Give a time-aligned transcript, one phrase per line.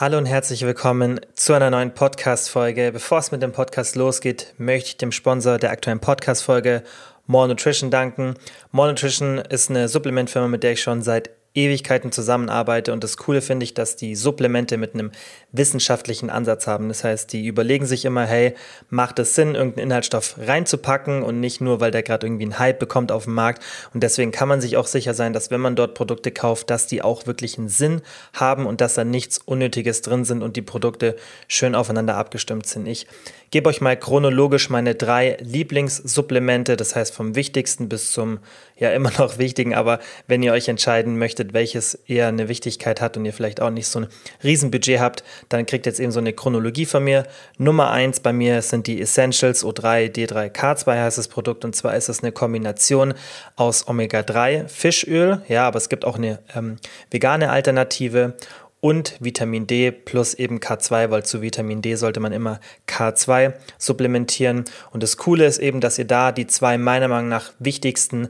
[0.00, 2.92] Hallo und herzlich willkommen zu einer neuen Podcast-Folge.
[2.92, 6.84] Bevor es mit dem Podcast losgeht, möchte ich dem Sponsor der aktuellen Podcast-Folge
[7.26, 8.34] More Nutrition danken.
[8.70, 12.92] More Nutrition ist eine Supplementfirma, mit der ich schon seit Ewigkeiten zusammenarbeite.
[12.92, 15.10] Und das Coole finde ich, dass die Supplemente mit einem
[15.50, 16.88] wissenschaftlichen Ansatz haben.
[16.88, 18.54] Das heißt, die überlegen sich immer, hey,
[18.90, 22.78] macht es Sinn, irgendeinen Inhaltsstoff reinzupacken und nicht nur, weil der gerade irgendwie einen Hype
[22.78, 23.62] bekommt auf dem Markt.
[23.94, 26.86] Und deswegen kann man sich auch sicher sein, dass wenn man dort Produkte kauft, dass
[26.86, 28.02] die auch wirklich einen Sinn
[28.34, 32.86] haben und dass da nichts Unnötiges drin sind und die Produkte schön aufeinander abgestimmt sind.
[32.86, 33.06] Ich
[33.50, 38.40] gebe euch mal chronologisch meine drei Lieblingssupplemente, das heißt vom wichtigsten bis zum
[38.76, 43.16] ja immer noch wichtigen, aber wenn ihr euch entscheiden möchtet, welches eher eine Wichtigkeit hat
[43.16, 44.06] und ihr vielleicht auch nicht so ein
[44.44, 47.26] Riesenbudget habt, dann kriegt jetzt eben so eine Chronologie von mir.
[47.58, 51.96] Nummer eins bei mir sind die Essentials O3 D3 K2 heißt das Produkt und zwar
[51.96, 53.14] ist es eine Kombination
[53.56, 56.76] aus Omega-3 Fischöl, ja, aber es gibt auch eine ähm,
[57.10, 58.34] vegane Alternative
[58.80, 64.64] und Vitamin D plus eben K2, weil zu Vitamin D sollte man immer K2 supplementieren.
[64.92, 68.28] Und das Coole ist eben, dass ihr da die zwei meiner Meinung nach wichtigsten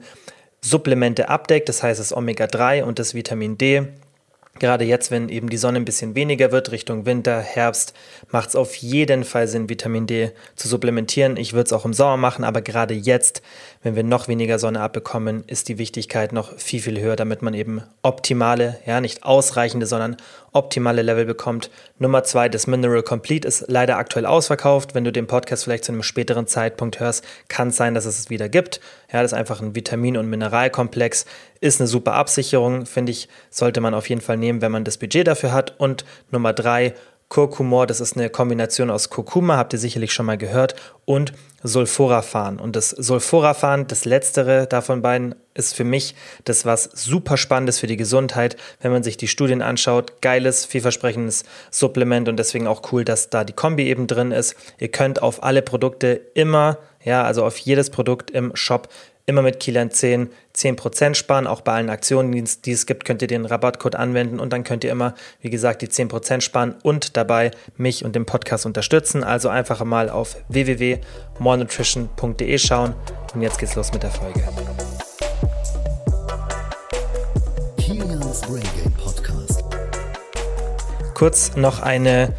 [0.60, 3.88] Supplemente abdeckt, das heißt das Omega-3 und das Vitamin D.
[4.58, 7.94] Gerade jetzt, wenn eben die Sonne ein bisschen weniger wird, Richtung Winter, Herbst,
[8.30, 11.36] macht es auf jeden Fall Sinn, Vitamin D zu supplementieren.
[11.36, 13.42] Ich würde es auch im Sommer machen, aber gerade jetzt,
[13.82, 17.54] wenn wir noch weniger Sonne abbekommen, ist die Wichtigkeit noch viel, viel höher, damit man
[17.54, 20.16] eben optimale, ja, nicht ausreichende, sondern
[20.52, 21.70] optimale Level bekommt.
[21.98, 24.94] Nummer zwei, das Mineral Complete ist leider aktuell ausverkauft.
[24.94, 28.18] Wenn du den Podcast vielleicht zu einem späteren Zeitpunkt hörst, kann es sein, dass es
[28.18, 28.80] es wieder gibt.
[29.10, 31.24] Ja, das ist einfach ein Vitamin- und Mineralkomplex.
[31.60, 34.98] Ist eine super Absicherung, finde ich, sollte man auf jeden Fall nehmen, wenn man das
[34.98, 35.80] Budget dafür hat.
[35.80, 36.94] Und Nummer drei,
[37.28, 42.58] Kurkumor, das ist eine Kombination aus Kurkuma, habt ihr sicherlich schon mal gehört, und Sulforaphan.
[42.58, 47.86] Und das Sulforaphan, das letztere davon beiden, ist für mich das, was super spannendes für
[47.86, 50.22] die Gesundheit, wenn man sich die Studien anschaut.
[50.22, 54.54] Geiles, vielversprechendes Supplement und deswegen auch cool, dass da die Kombi eben drin ist.
[54.78, 58.88] Ihr könnt auf alle Produkte immer, ja, also auf jedes Produkt im Shop
[59.28, 61.46] immer mit Kilian 10 10% sparen.
[61.46, 64.82] Auch bei allen Aktionen, die es gibt, könnt ihr den Rabattcode anwenden und dann könnt
[64.84, 69.22] ihr immer, wie gesagt, die 10% sparen und dabei mich und den Podcast unterstützen.
[69.22, 72.94] Also einfach mal auf www.morenutrition.de schauen
[73.34, 74.42] und jetzt geht's los mit der Folge.
[77.76, 79.62] Kilians Brain Game Podcast.
[81.14, 82.34] Kurz noch eine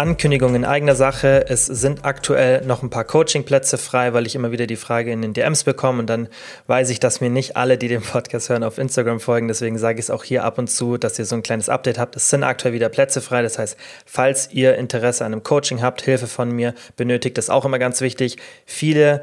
[0.00, 1.44] Ankündigung in eigener Sache.
[1.46, 5.20] Es sind aktuell noch ein paar Coachingplätze frei, weil ich immer wieder die Frage in
[5.20, 6.28] den DMs bekomme und dann
[6.68, 9.46] weiß ich, dass mir nicht alle, die den Podcast hören, auf Instagram folgen.
[9.46, 11.98] Deswegen sage ich es auch hier ab und zu, dass ihr so ein kleines Update
[11.98, 12.16] habt.
[12.16, 13.42] Es sind aktuell wieder Plätze frei.
[13.42, 17.66] Das heißt, falls ihr Interesse an einem Coaching habt, Hilfe von mir benötigt, ist auch
[17.66, 18.38] immer ganz wichtig.
[18.64, 19.20] Viele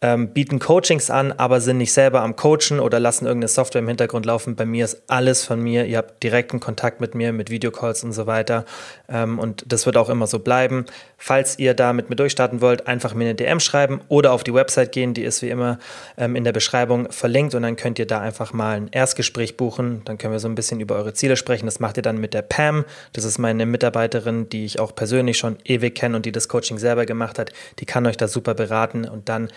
[0.00, 3.88] ähm, bieten Coachings an, aber sind nicht selber am Coachen oder lassen irgendeine Software im
[3.88, 4.54] Hintergrund laufen.
[4.54, 5.86] Bei mir ist alles von mir.
[5.86, 8.64] Ihr habt direkten Kontakt mit mir, mit Videocalls und so weiter.
[9.08, 10.86] Ähm, und das wird auch immer so bleiben.
[11.16, 14.54] Falls ihr da mit mir durchstarten wollt, einfach mir eine DM schreiben oder auf die
[14.54, 15.14] Website gehen.
[15.14, 15.80] Die ist wie immer
[16.16, 20.02] ähm, in der Beschreibung verlinkt und dann könnt ihr da einfach mal ein Erstgespräch buchen.
[20.04, 21.66] Dann können wir so ein bisschen über eure Ziele sprechen.
[21.66, 22.84] Das macht ihr dann mit der Pam.
[23.14, 26.78] Das ist meine Mitarbeiterin, die ich auch persönlich schon ewig kenne und die das Coaching
[26.78, 27.52] selber gemacht hat.
[27.80, 29.48] Die kann euch da super beraten und dann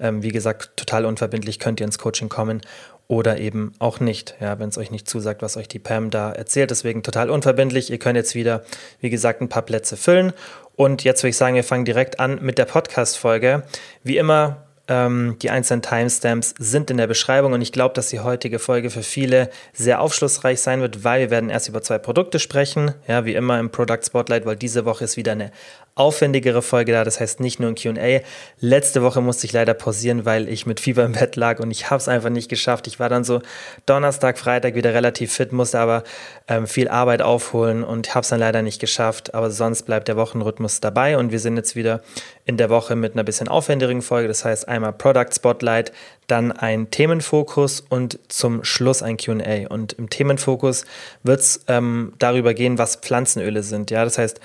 [0.00, 2.62] ähm, wie gesagt, total unverbindlich könnt ihr ins Coaching kommen
[3.08, 6.32] oder eben auch nicht, ja, wenn es euch nicht zusagt, was euch die Pam da
[6.32, 6.70] erzählt.
[6.70, 7.90] Deswegen total unverbindlich.
[7.90, 8.64] Ihr könnt jetzt wieder,
[9.00, 10.32] wie gesagt, ein paar Plätze füllen.
[10.76, 13.64] Und jetzt würde ich sagen, wir fangen direkt an mit der Podcast-Folge.
[14.02, 18.20] Wie immer ähm, die einzelnen Timestamps sind in der Beschreibung und ich glaube, dass die
[18.20, 22.38] heutige Folge für viele sehr aufschlussreich sein wird, weil wir werden erst über zwei Produkte
[22.38, 25.50] sprechen, ja, wie immer im Product Spotlight, weil diese Woche ist wieder eine
[25.94, 28.20] aufwendigere Folge da, das heißt nicht nur ein QA.
[28.60, 31.90] Letzte Woche musste ich leider pausieren, weil ich mit Fieber im Bett lag und ich
[31.90, 32.86] habe es einfach nicht geschafft.
[32.86, 33.42] Ich war dann so
[33.84, 36.02] Donnerstag, Freitag wieder relativ fit, musste aber
[36.48, 39.34] ähm, viel Arbeit aufholen und habe es dann leider nicht geschafft.
[39.34, 42.00] Aber sonst bleibt der Wochenrhythmus dabei und wir sind jetzt wieder
[42.44, 44.26] in der Woche mit einer bisschen aufwendigeren Folge.
[44.26, 45.92] Das heißt einmal Product Spotlight,
[46.26, 49.68] dann ein Themenfokus und zum Schluss ein QA.
[49.68, 50.84] Und im Themenfokus
[51.22, 53.90] wird es ähm, darüber gehen, was Pflanzenöle sind.
[53.92, 54.40] Ja, das heißt,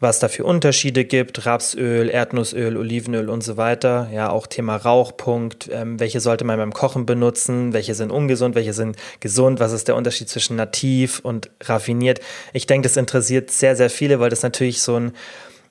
[0.00, 4.08] was da für Unterschiede gibt, Rapsöl, Erdnussöl, Olivenöl und so weiter.
[4.12, 8.72] Ja, auch Thema Rauchpunkt, ähm, welche sollte man beim Kochen benutzen, welche sind ungesund, welche
[8.72, 12.20] sind gesund, was ist der Unterschied zwischen nativ und raffiniert.
[12.54, 15.12] Ich denke, das interessiert sehr, sehr viele, weil das natürlich so ein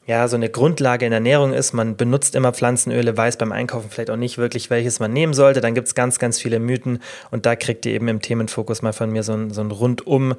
[0.07, 1.73] ja, so eine Grundlage in Ernährung ist.
[1.73, 5.61] Man benutzt immer Pflanzenöle, weiß beim Einkaufen vielleicht auch nicht wirklich, welches man nehmen sollte.
[5.61, 6.99] Dann gibt es ganz, ganz viele Mythen
[7.29, 10.35] und da kriegt ihr eben im Themenfokus mal von mir so ein, so ein rundum,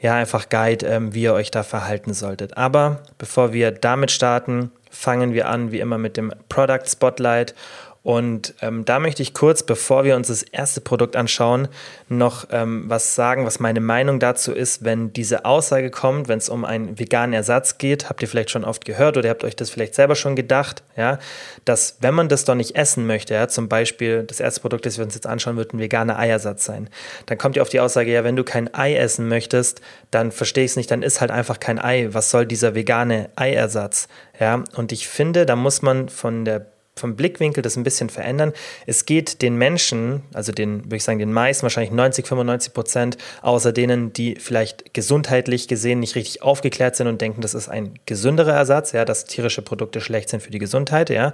[0.00, 2.56] ja, einfach Guide, ähm, wie ihr euch da verhalten solltet.
[2.56, 7.54] Aber bevor wir damit starten, fangen wir an, wie immer, mit dem Product Spotlight.
[8.02, 11.68] Und ähm, da möchte ich kurz, bevor wir uns das erste Produkt anschauen,
[12.08, 16.48] noch ähm, was sagen, was meine Meinung dazu ist, wenn diese Aussage kommt, wenn es
[16.48, 18.08] um einen veganen Ersatz geht.
[18.08, 21.20] Habt ihr vielleicht schon oft gehört oder habt euch das vielleicht selber schon gedacht, ja,
[21.64, 24.98] dass wenn man das doch nicht essen möchte, ja, zum Beispiel das erste Produkt, das
[24.98, 26.90] wir uns jetzt anschauen, wird ein veganer Eiersatz sein.
[27.26, 30.64] Dann kommt ihr auf die Aussage, ja, wenn du kein Ei essen möchtest, dann verstehe
[30.64, 32.08] ich es nicht, dann ist halt einfach kein Ei.
[32.10, 34.08] Was soll dieser vegane Eiersatz?
[34.40, 38.52] Ja, und ich finde, da muss man von der vom Blickwinkel das ein bisschen verändern.
[38.86, 43.18] Es geht den Menschen, also den, würde ich sagen, den meisten, wahrscheinlich 90, 95 Prozent,
[43.40, 47.98] außer denen, die vielleicht gesundheitlich gesehen nicht richtig aufgeklärt sind und denken, das ist ein
[48.04, 51.32] gesünderer Ersatz, ja, dass tierische Produkte schlecht sind für die Gesundheit, ja.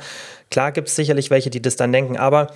[0.51, 2.53] Klar gibt es sicherlich welche, die das dann denken, aber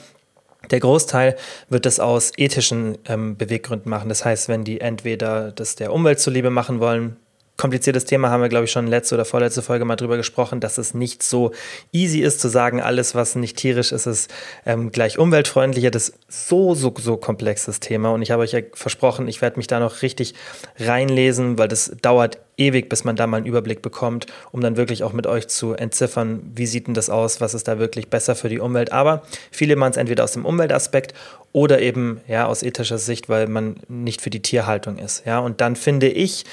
[0.70, 1.36] der Großteil
[1.68, 4.08] wird das aus ethischen ähm, Beweggründen machen.
[4.08, 7.16] Das heißt, wenn die entweder das der Umwelt zuliebe machen wollen,
[7.62, 10.78] kompliziertes Thema, haben wir, glaube ich, schon letzte oder vorletzte Folge mal drüber gesprochen, dass
[10.78, 11.52] es nicht so
[11.92, 14.34] easy ist zu sagen, alles, was nicht tierisch ist, ist
[14.66, 15.92] ähm, gleich umweltfreundlicher.
[15.92, 18.10] Das ist so, so, so komplexes Thema.
[18.10, 20.34] Und ich habe euch ja versprochen, ich werde mich da noch richtig
[20.80, 25.04] reinlesen, weil das dauert ewig, bis man da mal einen Überblick bekommt, um dann wirklich
[25.04, 28.34] auch mit euch zu entziffern, wie sieht denn das aus, was ist da wirklich besser
[28.34, 28.90] für die Umwelt.
[28.90, 29.22] Aber
[29.52, 31.14] viele machen es entweder aus dem Umweltaspekt
[31.52, 35.24] oder eben ja aus ethischer Sicht, weil man nicht für die Tierhaltung ist.
[35.26, 36.44] Ja, und dann finde ich,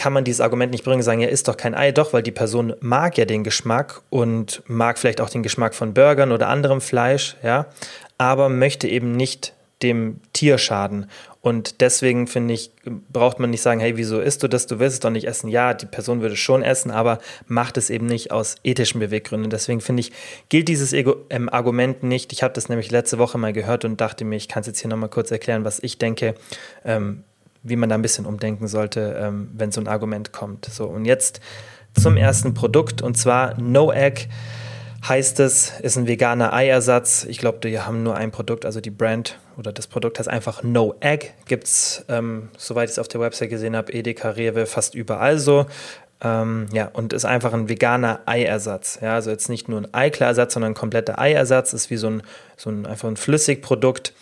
[0.00, 2.30] kann man dieses Argument nicht bringen, sagen, ja, ist doch kein Ei, doch, weil die
[2.30, 6.80] Person mag ja den Geschmack und mag vielleicht auch den Geschmack von Burgern oder anderem
[6.80, 7.66] Fleisch, ja,
[8.16, 9.52] aber möchte eben nicht
[9.82, 11.04] dem Tier schaden.
[11.42, 12.70] Und deswegen finde ich,
[13.12, 14.66] braucht man nicht sagen, hey, wieso isst du das?
[14.66, 15.48] Du willst es doch nicht essen.
[15.48, 19.50] Ja, die Person würde es schon essen, aber macht es eben nicht aus ethischen Beweggründen.
[19.50, 20.12] Deswegen finde ich,
[20.48, 22.32] gilt dieses Ego ähm, Argument nicht.
[22.32, 24.80] Ich habe das nämlich letzte Woche mal gehört und dachte mir, ich kann es jetzt
[24.80, 26.34] hier nochmal kurz erklären, was ich denke,
[26.86, 27.24] ähm,
[27.62, 30.66] wie man da ein bisschen umdenken sollte, ähm, wenn so ein Argument kommt.
[30.66, 31.40] So, und jetzt
[31.98, 34.28] zum ersten Produkt und zwar No Egg
[35.06, 37.24] heißt es, ist ein veganer Eiersatz.
[37.24, 40.62] Ich glaube, die haben nur ein Produkt, also die Brand oder das Produkt heißt einfach
[40.62, 41.28] No Egg.
[41.46, 45.38] Gibt es, ähm, soweit ich es auf der Website gesehen habe, Edeka, Rewe, fast überall
[45.38, 45.66] so.
[46.22, 48.98] Ähm, ja, und ist einfach ein veganer Eiersatz.
[49.00, 51.72] Ja, also jetzt nicht nur ein Eiklerersatz, sondern ein kompletter Eiersatz.
[51.72, 52.22] Ist wie so ein,
[52.58, 54.12] so ein einfach ein Flüssigprodukt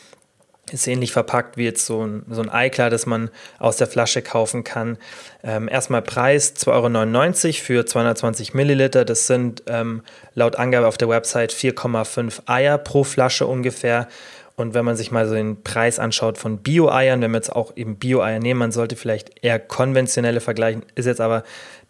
[0.72, 4.22] ist ähnlich verpackt wie jetzt so ein, so ein Eiklar, das man aus der Flasche
[4.22, 4.98] kaufen kann.
[5.42, 9.04] Ähm, erstmal Preis 2,99 Euro für 220 Milliliter.
[9.04, 10.02] Das sind ähm,
[10.34, 14.08] laut Angabe auf der Website 4,5 Eier pro Flasche ungefähr.
[14.58, 17.76] Und wenn man sich mal so den Preis anschaut von Bio-Eiern, wenn wir jetzt auch
[17.76, 21.44] eben Bio-Eier nehmen, man sollte vielleicht eher konventionelle vergleichen, ist jetzt aber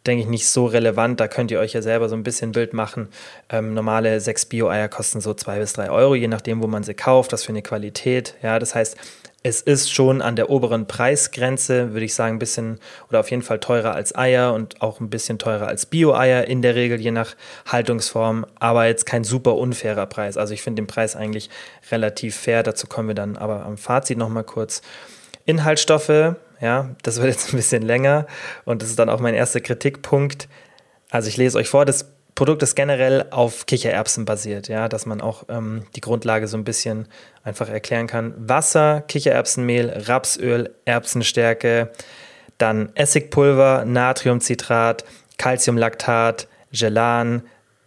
[0.08, 1.20] denke ich, nicht so relevant.
[1.20, 3.08] Da könnt ihr euch ja selber so ein bisschen Bild machen.
[3.48, 6.94] Ähm, normale sechs Bio-Eier kosten so zwei bis drei Euro, je nachdem, wo man sie
[6.94, 8.34] kauft, was für eine Qualität.
[8.42, 8.96] Ja, das heißt,
[9.44, 13.42] es ist schon an der oberen Preisgrenze, würde ich sagen, ein bisschen oder auf jeden
[13.42, 17.12] Fall teurer als Eier und auch ein bisschen teurer als Bio-Eier in der Regel, je
[17.12, 20.36] nach Haltungsform, aber jetzt kein super unfairer Preis.
[20.36, 21.50] Also ich finde den Preis eigentlich
[21.92, 22.64] relativ fair.
[22.64, 24.82] Dazu kommen wir dann aber am Fazit nochmal kurz.
[25.44, 28.26] Inhaltsstoffe ja, das wird jetzt ein bisschen länger
[28.64, 30.48] und das ist dann auch mein erster Kritikpunkt.
[31.10, 35.20] Also ich lese euch vor, das Produkt ist generell auf Kichererbsen basiert, ja, dass man
[35.20, 37.08] auch ähm, die Grundlage so ein bisschen
[37.42, 38.32] einfach erklären kann.
[38.36, 41.90] Wasser, Kichererbsenmehl, Rapsöl, Erbsenstärke,
[42.56, 45.04] dann Essigpulver, Natriumcitrat,
[45.36, 47.42] Calciumlaktat, Gelan,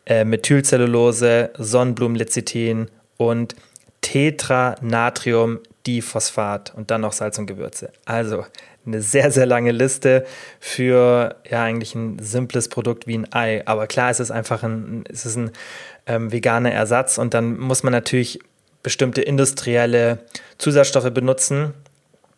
[0.05, 3.55] äh, Methylcellulose, Sonnenblumenlecithin und
[4.01, 7.91] Tetranatrium Diphosphat und dann noch Salz und Gewürze.
[8.05, 8.45] Also
[8.85, 10.25] eine sehr, sehr lange Liste
[10.59, 13.65] für ja eigentlich ein simples Produkt wie ein Ei.
[13.65, 15.51] Aber klar, es ist einfach ein, es ist ein
[16.07, 18.39] ähm, veganer Ersatz und dann muss man natürlich
[18.83, 20.19] bestimmte industrielle
[20.57, 21.73] Zusatzstoffe benutzen,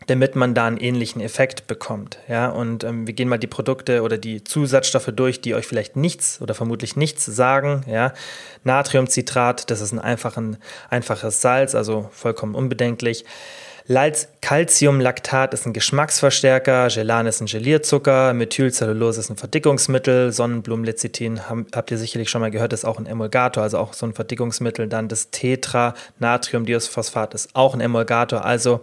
[0.07, 2.17] damit man da einen ähnlichen Effekt bekommt.
[2.27, 5.95] Ja, und ähm, wir gehen mal die Produkte oder die Zusatzstoffe durch, die euch vielleicht
[5.95, 7.83] nichts oder vermutlich nichts sagen.
[7.87, 8.13] Ja,
[8.63, 10.57] Natriumcitrat, das ist ein, einfach ein
[10.89, 13.25] einfaches Salz, also vollkommen unbedenklich.
[14.41, 21.97] Calciumlaktat ist ein Geschmacksverstärker, Gelan ist ein Gelierzucker, Methylcellulose ist ein Verdickungsmittel, Sonnenblumenlecithin habt ihr
[21.97, 24.87] sicherlich schon mal gehört, ist auch ein Emulgator, also auch so ein Verdickungsmittel.
[24.87, 28.79] Dann das Tetra Natriumdisphosphat ist auch ein Emulgator, also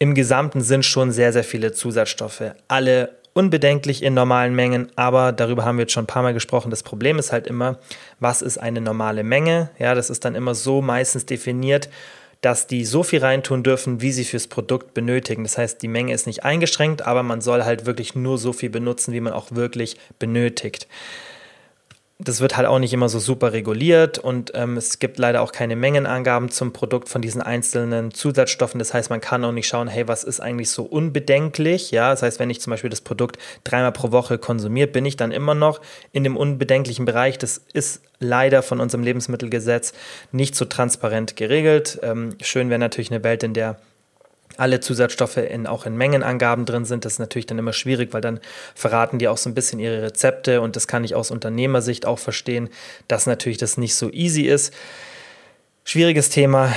[0.00, 2.54] im Gesamten sind schon sehr, sehr viele Zusatzstoffe.
[2.68, 6.70] Alle unbedenklich in normalen Mengen, aber darüber haben wir jetzt schon ein paar Mal gesprochen.
[6.70, 7.78] Das Problem ist halt immer,
[8.18, 9.70] was ist eine normale Menge?
[9.78, 11.90] Ja, das ist dann immer so meistens definiert,
[12.40, 15.44] dass die so viel reintun dürfen, wie sie fürs Produkt benötigen.
[15.44, 18.70] Das heißt, die Menge ist nicht eingeschränkt, aber man soll halt wirklich nur so viel
[18.70, 20.88] benutzen, wie man auch wirklich benötigt.
[22.22, 25.52] Das wird halt auch nicht immer so super reguliert und ähm, es gibt leider auch
[25.52, 28.78] keine Mengenangaben zum Produkt von diesen einzelnen Zusatzstoffen.
[28.78, 31.90] Das heißt, man kann auch nicht schauen, hey, was ist eigentlich so unbedenklich?
[31.90, 35.16] Ja, das heißt, wenn ich zum Beispiel das Produkt dreimal pro Woche konsumiere, bin ich
[35.16, 35.80] dann immer noch
[36.12, 37.38] in dem unbedenklichen Bereich.
[37.38, 39.92] Das ist leider von unserem Lebensmittelgesetz
[40.30, 41.98] nicht so transparent geregelt.
[42.02, 43.78] Ähm, schön wäre natürlich eine Welt, in der
[44.60, 47.04] alle Zusatzstoffe in, auch in Mengenangaben drin sind.
[47.04, 48.40] Das ist natürlich dann immer schwierig, weil dann
[48.74, 52.18] verraten die auch so ein bisschen ihre Rezepte und das kann ich aus Unternehmersicht auch
[52.18, 52.68] verstehen,
[53.08, 54.74] dass natürlich das nicht so easy ist.
[55.90, 56.72] Schwieriges Thema,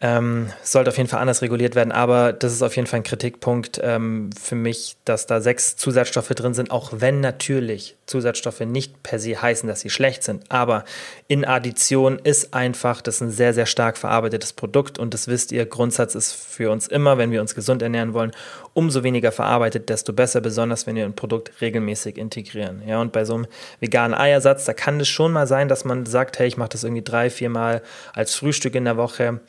[0.00, 3.02] ähm, sollte auf jeden Fall anders reguliert werden, aber das ist auf jeden Fall ein
[3.02, 9.02] Kritikpunkt ähm, für mich, dass da sechs Zusatzstoffe drin sind, auch wenn natürlich Zusatzstoffe nicht
[9.02, 10.50] per se heißen, dass sie schlecht sind.
[10.50, 10.86] Aber
[11.28, 15.52] in Addition ist einfach, das ist ein sehr, sehr stark verarbeitetes Produkt und das wisst
[15.52, 18.32] ihr, Grundsatz ist für uns immer, wenn wir uns gesund ernähren wollen,
[18.74, 22.82] umso weniger verarbeitet, desto besser, besonders wenn wir ein Produkt regelmäßig integrieren.
[22.86, 23.46] Ja, und bei so einem
[23.80, 26.84] veganen Eiersatz, da kann es schon mal sein, dass man sagt, hey, ich mache das
[26.84, 29.40] irgendwie drei, vier Mal als Frühstück in der Woche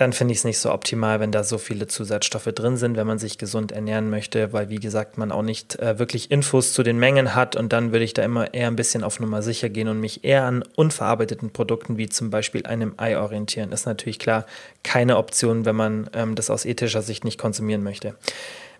[0.00, 3.06] dann finde ich es nicht so optimal, wenn da so viele Zusatzstoffe drin sind, wenn
[3.06, 6.82] man sich gesund ernähren möchte, weil wie gesagt, man auch nicht äh, wirklich Infos zu
[6.82, 9.68] den Mengen hat und dann würde ich da immer eher ein bisschen auf Nummer sicher
[9.68, 13.72] gehen und mich eher an unverarbeiteten Produkten wie zum Beispiel einem Ei orientieren.
[13.72, 14.46] Ist natürlich klar
[14.82, 18.14] keine Option, wenn man ähm, das aus ethischer Sicht nicht konsumieren möchte.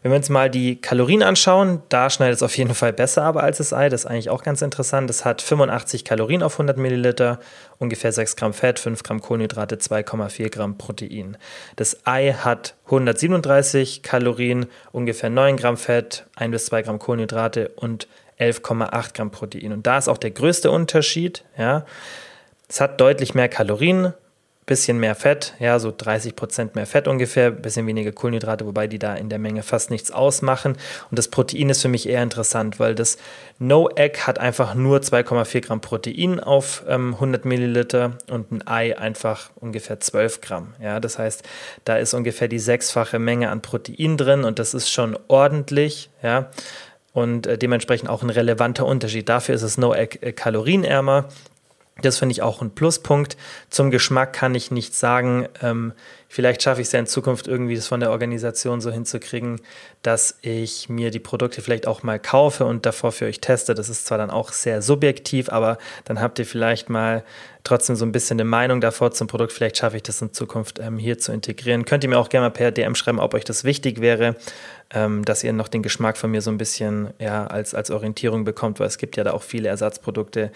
[0.02, 3.42] Wenn wir uns mal die Kalorien anschauen, da schneidet es auf jeden Fall besser aber
[3.42, 3.90] als das Ei.
[3.90, 5.10] Das ist eigentlich auch ganz interessant.
[5.10, 7.38] Es hat 85 Kalorien auf 100 Milliliter,
[7.78, 11.36] ungefähr 6 Gramm Fett, 5 Gramm Kohlenhydrate, 2,4 Gramm Protein.
[11.76, 18.08] Das Ei hat 137 Kalorien, ungefähr 9 Gramm Fett, 1 bis 2 Gramm Kohlenhydrate und
[18.38, 19.72] 11,8 Gramm Protein.
[19.72, 21.44] Und da ist auch der größte Unterschied.
[21.58, 21.84] Ja.
[22.68, 24.14] Es hat deutlich mehr Kalorien,
[24.66, 28.98] bisschen mehr Fett, ja, so 30 Prozent mehr Fett ungefähr, bisschen weniger Kohlenhydrate, wobei die
[28.98, 30.76] da in der Menge fast nichts ausmachen.
[31.10, 33.18] Und das Protein ist für mich eher interessant, weil das
[33.58, 38.96] No Egg hat einfach nur 2,4 Gramm Protein auf ähm, 100 Milliliter und ein Ei
[38.96, 40.74] einfach ungefähr 12 Gramm.
[40.80, 41.42] Ja, das heißt,
[41.84, 46.50] da ist ungefähr die sechsfache Menge an Protein drin und das ist schon ordentlich, ja.
[47.12, 49.28] Und äh, dementsprechend auch ein relevanter Unterschied.
[49.28, 51.26] Dafür ist es No Egg äh, kalorienärmer
[52.02, 53.36] das finde ich auch ein Pluspunkt.
[53.68, 55.48] Zum Geschmack kann ich nicht sagen.
[55.62, 55.92] Ähm,
[56.32, 59.60] vielleicht schaffe ich es ja in Zukunft irgendwie, das von der Organisation so hinzukriegen,
[60.02, 63.74] dass ich mir die Produkte vielleicht auch mal kaufe und davor für euch teste.
[63.74, 67.24] Das ist zwar dann auch sehr subjektiv, aber dann habt ihr vielleicht mal
[67.64, 69.52] trotzdem so ein bisschen eine Meinung davor zum Produkt.
[69.52, 71.84] Vielleicht schaffe ich das in Zukunft ähm, hier zu integrieren.
[71.84, 74.36] Könnt ihr mir auch gerne mal per DM schreiben, ob euch das wichtig wäre,
[74.92, 78.44] ähm, dass ihr noch den Geschmack von mir so ein bisschen ja, als, als Orientierung
[78.44, 80.50] bekommt, weil es gibt ja da auch viele Ersatzprodukte,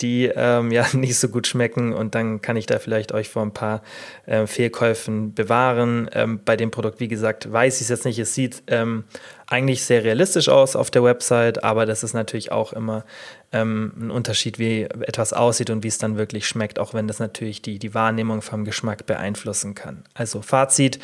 [0.00, 3.42] die ähm, ja nicht so gut schmecken und dann kann ich da vielleicht euch vor
[3.42, 3.82] ein paar
[4.26, 6.08] äh, Fehlkäufen bewahren.
[6.12, 8.18] Ähm, bei dem Produkt, wie gesagt, weiß ich es jetzt nicht.
[8.18, 9.04] Es sieht ähm,
[9.46, 13.04] eigentlich sehr realistisch aus auf der Website, aber das ist natürlich auch immer
[13.52, 17.18] ähm, ein Unterschied, wie etwas aussieht und wie es dann wirklich schmeckt, auch wenn das
[17.18, 20.04] natürlich die, die Wahrnehmung vom Geschmack beeinflussen kann.
[20.14, 20.98] Also Fazit,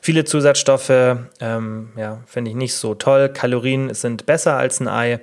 [0.00, 3.28] viele Zusatzstoffe, ähm, ja, finde ich nicht so toll.
[3.28, 5.20] Kalorien sind besser als ein Ei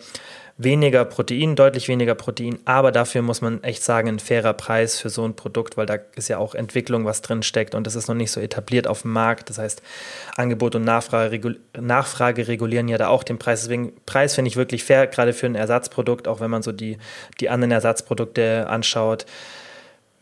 [0.60, 5.10] weniger Protein, deutlich weniger Protein, aber dafür muss man echt sagen, ein fairer Preis für
[5.10, 8.08] so ein Produkt, weil da ist ja auch Entwicklung, was drin steckt und das ist
[8.08, 9.52] noch nicht so etabliert auf dem Markt.
[9.52, 9.84] Das heißt,
[10.36, 13.62] Angebot und Nachfrage, Nachfrage regulieren ja da auch den Preis.
[13.62, 16.98] Deswegen, Preis finde ich wirklich fair, gerade für ein Ersatzprodukt, auch wenn man so die,
[17.40, 19.28] die anderen Ersatzprodukte anschaut.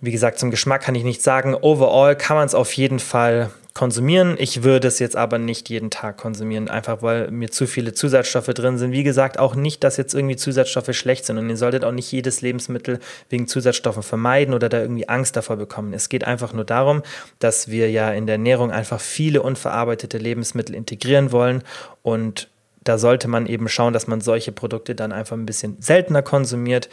[0.01, 1.55] Wie gesagt, zum Geschmack kann ich nicht sagen.
[1.55, 4.35] Overall kann man es auf jeden Fall konsumieren.
[4.39, 8.47] Ich würde es jetzt aber nicht jeden Tag konsumieren, einfach weil mir zu viele Zusatzstoffe
[8.47, 8.93] drin sind.
[8.93, 12.09] Wie gesagt, auch nicht, dass jetzt irgendwie Zusatzstoffe schlecht sind und ihr solltet auch nicht
[12.09, 15.93] jedes Lebensmittel wegen Zusatzstoffen vermeiden oder da irgendwie Angst davor bekommen.
[15.93, 17.03] Es geht einfach nur darum,
[17.39, 21.61] dass wir ja in der Ernährung einfach viele unverarbeitete Lebensmittel integrieren wollen
[22.01, 22.47] und
[22.85, 26.87] da sollte man eben schauen, dass man solche Produkte dann einfach ein bisschen seltener konsumiert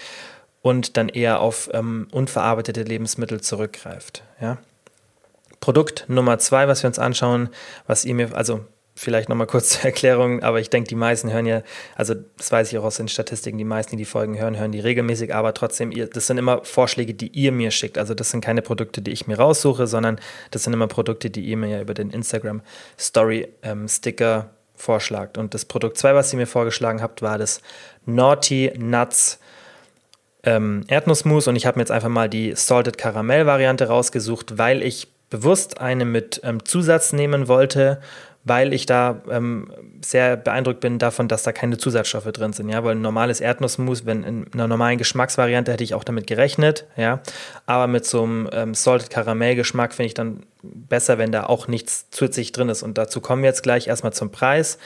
[0.63, 4.25] und dann eher auf ähm, unverarbeitete Lebensmittel zurückgreift.
[4.41, 4.59] Ja?
[5.63, 7.49] Produkt Nummer zwei, was wir uns anschauen,
[7.87, 8.67] was ihr mir, also
[8.97, 11.63] vielleicht nochmal kurz zur Erklärung, aber ich denke, die meisten hören ja,
[11.95, 14.73] also das weiß ich auch aus den Statistiken, die meisten, die die Folgen hören, hören
[14.73, 17.97] die regelmäßig, aber trotzdem, das sind immer Vorschläge, die ihr mir schickt.
[17.97, 20.19] Also das sind keine Produkte, die ich mir raussuche, sondern
[20.51, 22.61] das sind immer Produkte, die ihr mir ja über den Instagram
[22.99, 25.39] Story ähm, Sticker vorschlagt.
[25.39, 27.63] Und das Produkt 2, was ihr mir vorgeschlagen habt, war das
[28.05, 29.39] Naughty Nuts
[30.43, 34.83] ähm, Erdnussmus und ich habe mir jetzt einfach mal die Salted Caramel Variante rausgesucht, weil
[34.83, 38.01] ich bewusst eine mit ähm, Zusatz nehmen wollte,
[38.45, 39.73] weil ich da ähm,
[40.05, 42.69] sehr beeindruckt bin davon, dass da keine Zusatzstoffe drin sind.
[42.69, 46.87] Ja, weil ein normales Erdnussmus, wenn in einer normalen Geschmacksvariante hätte ich auch damit gerechnet,
[46.97, 47.21] ja,
[47.65, 51.67] aber mit so einem ähm, Salted Caramel Geschmack finde ich dann besser, wenn da auch
[51.67, 52.83] nichts zusätzlich drin ist.
[52.83, 54.77] Und dazu kommen wir jetzt gleich erstmal zum Preis.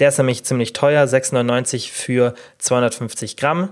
[0.00, 3.68] Der ist nämlich ziemlich teuer, 6,99 für 250 Gramm.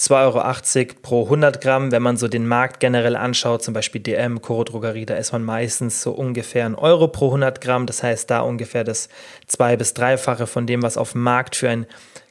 [0.00, 1.92] 2,80 Euro pro 100 Gramm.
[1.92, 5.44] Wenn man so den Markt generell anschaut, zum Beispiel DM, Coro Drogerie, da ist man
[5.44, 7.84] meistens so ungefähr ein Euro pro 100 Gramm.
[7.84, 9.10] Das heißt, da ungefähr das
[9.46, 11.86] zwei- bis dreifache von dem, was auf dem Markt für ein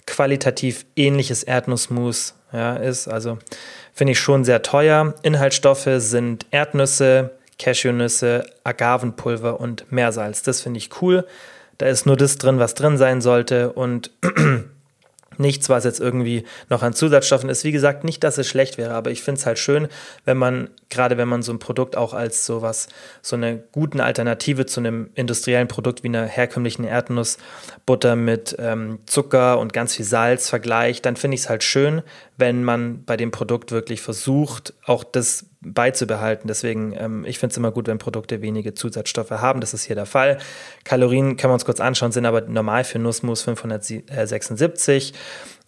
[0.08, 3.08] qualitativ ähnliches Erdnussmus ja, ist.
[3.08, 3.38] Also
[3.94, 5.14] finde ich schon sehr teuer.
[5.22, 10.42] Inhaltsstoffe sind Erdnüsse, Cashewnüsse, Agavenpulver und Meersalz.
[10.42, 11.28] Das finde ich cool.
[11.78, 14.10] Da ist nur das drin, was drin sein sollte und
[15.40, 17.64] nichts, was jetzt irgendwie noch an Zusatzstoffen ist.
[17.64, 19.88] Wie gesagt, nicht, dass es schlecht wäre, aber ich finde es halt schön,
[20.26, 22.88] wenn man, gerade wenn man so ein Produkt auch als so was,
[23.22, 29.60] so eine guten Alternative zu einem industriellen Produkt wie einer herkömmlichen Erdnussbutter mit ähm, Zucker
[29.60, 32.02] und ganz viel Salz vergleicht, dann finde ich es halt schön,
[32.38, 36.48] wenn man bei dem Produkt wirklich versucht, auch das beizubehalten.
[36.48, 39.60] Deswegen, ähm, ich finde es immer gut, wenn Produkte wenige Zusatzstoffe haben.
[39.62, 40.38] Das ist hier der Fall.
[40.84, 45.14] Kalorien können wir uns kurz anschauen, sind aber normal für Nussmus 576.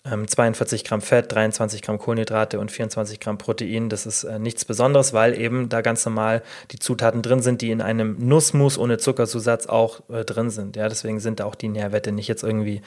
[0.03, 3.87] 42 ähm, Gramm Fett, 23 Gramm Kohlenhydrate und 24 Gramm Protein.
[3.87, 7.69] Das ist äh, nichts Besonderes, weil eben da ganz normal die Zutaten drin sind, die
[7.69, 10.75] in einem Nussmus ohne Zuckerzusatz auch äh, drin sind.
[10.75, 12.81] Ja, deswegen sind auch die Nährwerte nicht jetzt irgendwie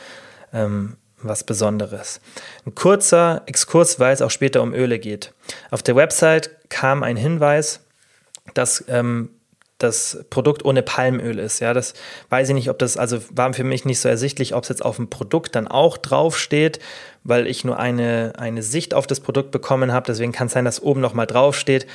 [0.53, 0.97] ähm,
[1.29, 2.21] was Besonderes.
[2.67, 5.33] Ein kurzer Exkurs, weil es auch später um Öle geht.
[5.71, 7.81] Auf der Website kam ein Hinweis,
[8.55, 9.31] dass ähm,
[9.79, 11.61] das Produkt ohne Palmöl ist.
[11.61, 11.95] Ja, das
[12.31, 14.85] weiß ich nicht, ob das, also war für mich nicht so ersichtlich, ob es jetzt
[14.85, 16.79] auf dem Produkt dann auch draufsteht,
[17.25, 20.07] weil ich nur eine, eine Sicht auf das Produkt bekommen habe.
[20.07, 21.87] Deswegen kann es sein, dass oben nochmal draufsteht.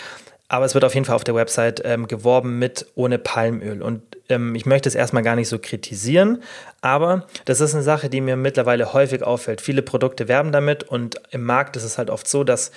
[0.49, 3.81] Aber es wird auf jeden Fall auf der Website ähm, geworben mit ohne Palmöl.
[3.81, 6.41] Und ähm, ich möchte es erstmal gar nicht so kritisieren,
[6.81, 9.61] aber das ist eine Sache, die mir mittlerweile häufig auffällt.
[9.61, 12.71] Viele Produkte werben damit und im Markt ist es halt oft so, dass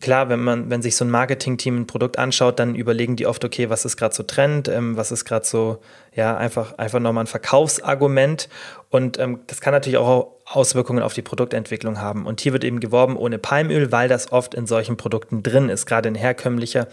[0.00, 3.44] klar, wenn man, wenn sich so ein Marketing-Team ein Produkt anschaut, dann überlegen die oft,
[3.44, 5.78] okay, was ist gerade so Trend, ähm, was ist gerade so,
[6.14, 8.48] ja, einfach, einfach nochmal ein Verkaufsargument.
[8.90, 12.26] Und ähm, das kann natürlich auch Auswirkungen auf die Produktentwicklung haben.
[12.26, 15.86] Und hier wird eben geworben ohne Palmöl, weil das oft in solchen Produkten drin ist.
[15.86, 16.88] Gerade in herkömmlicher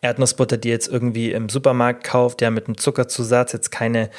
[0.00, 4.10] Erdnussbutter, die jetzt irgendwie im Supermarkt kauft, ja, mit einem Zuckerzusatz, jetzt keine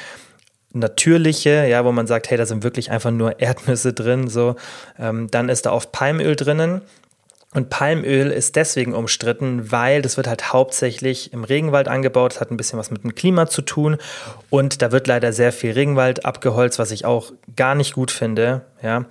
[0.73, 4.55] natürliche, ja, wo man sagt, hey, da sind wirklich einfach nur Erdnüsse drin, so,
[4.99, 6.81] ähm, dann ist da oft Palmöl drinnen.
[7.53, 12.33] Und Palmöl ist deswegen umstritten, weil das wird halt hauptsächlich im Regenwald angebaut.
[12.33, 13.97] Das hat ein bisschen was mit dem Klima zu tun.
[14.49, 18.61] Und da wird leider sehr viel Regenwald abgeholzt, was ich auch gar nicht gut finde.
[18.81, 19.05] Ja.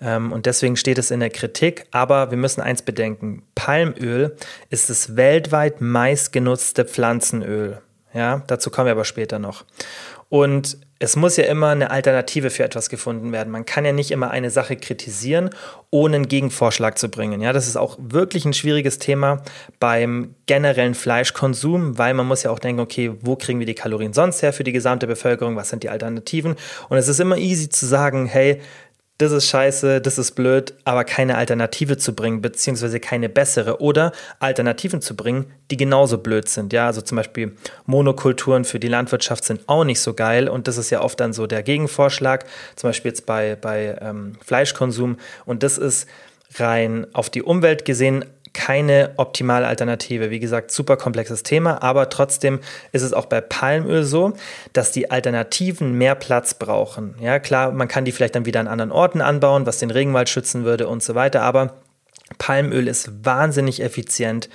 [0.00, 1.86] Ähm, und deswegen steht es in der Kritik.
[1.90, 3.42] Aber wir müssen eins bedenken.
[3.54, 4.36] Palmöl
[4.70, 7.80] ist das weltweit meistgenutzte Pflanzenöl.
[8.14, 9.64] Ja, dazu kommen wir aber später noch.
[10.28, 13.50] Und es muss ja immer eine Alternative für etwas gefunden werden.
[13.50, 15.50] Man kann ja nicht immer eine Sache kritisieren,
[15.90, 17.40] ohne einen Gegenvorschlag zu bringen.
[17.40, 19.42] Ja, das ist auch wirklich ein schwieriges Thema
[19.78, 24.12] beim generellen Fleischkonsum, weil man muss ja auch denken, okay, wo kriegen wir die Kalorien
[24.12, 25.54] sonst her für die gesamte Bevölkerung?
[25.54, 26.56] Was sind die Alternativen?
[26.88, 28.60] Und es ist immer easy zu sagen, hey,
[29.18, 34.12] das ist scheiße, das ist blöd, aber keine Alternative zu bringen, beziehungsweise keine bessere oder
[34.38, 36.72] Alternativen zu bringen, die genauso blöd sind.
[36.72, 40.76] Ja, also zum Beispiel Monokulturen für die Landwirtschaft sind auch nicht so geil und das
[40.78, 45.64] ist ja oft dann so der Gegenvorschlag, zum Beispiel jetzt bei, bei ähm, Fleischkonsum und
[45.64, 46.08] das ist
[46.56, 50.30] rein auf die Umwelt gesehen keine optimale Alternative.
[50.30, 52.60] Wie gesagt, super komplexes Thema, aber trotzdem
[52.92, 54.32] ist es auch bei Palmöl so,
[54.72, 57.14] dass die Alternativen mehr Platz brauchen.
[57.20, 60.28] Ja, klar, man kann die vielleicht dann wieder an anderen Orten anbauen, was den Regenwald
[60.28, 61.74] schützen würde und so weiter, aber
[62.38, 64.48] Palmöl ist wahnsinnig effizient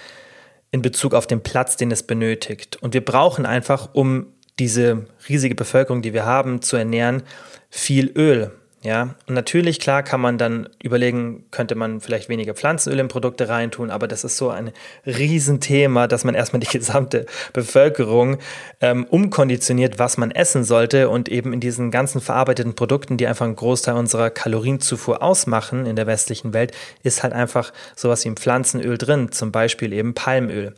[0.72, 2.78] in Bezug auf den Platz, den es benötigt.
[2.82, 4.28] Und wir brauchen einfach, um
[4.60, 7.24] diese riesige Bevölkerung, die wir haben, zu ernähren,
[7.70, 8.52] viel Öl.
[8.84, 13.48] Ja, und natürlich, klar, kann man dann überlegen, könnte man vielleicht weniger Pflanzenöl in Produkte
[13.48, 14.74] reintun, aber das ist so ein
[15.06, 18.40] Riesenthema, dass man erstmal die gesamte Bevölkerung
[18.82, 23.46] ähm, umkonditioniert, was man essen sollte und eben in diesen ganzen verarbeiteten Produkten, die einfach
[23.46, 28.36] einen Großteil unserer Kalorienzufuhr ausmachen in der westlichen Welt, ist halt einfach sowas wie ein
[28.36, 30.76] Pflanzenöl drin, zum Beispiel eben Palmöl.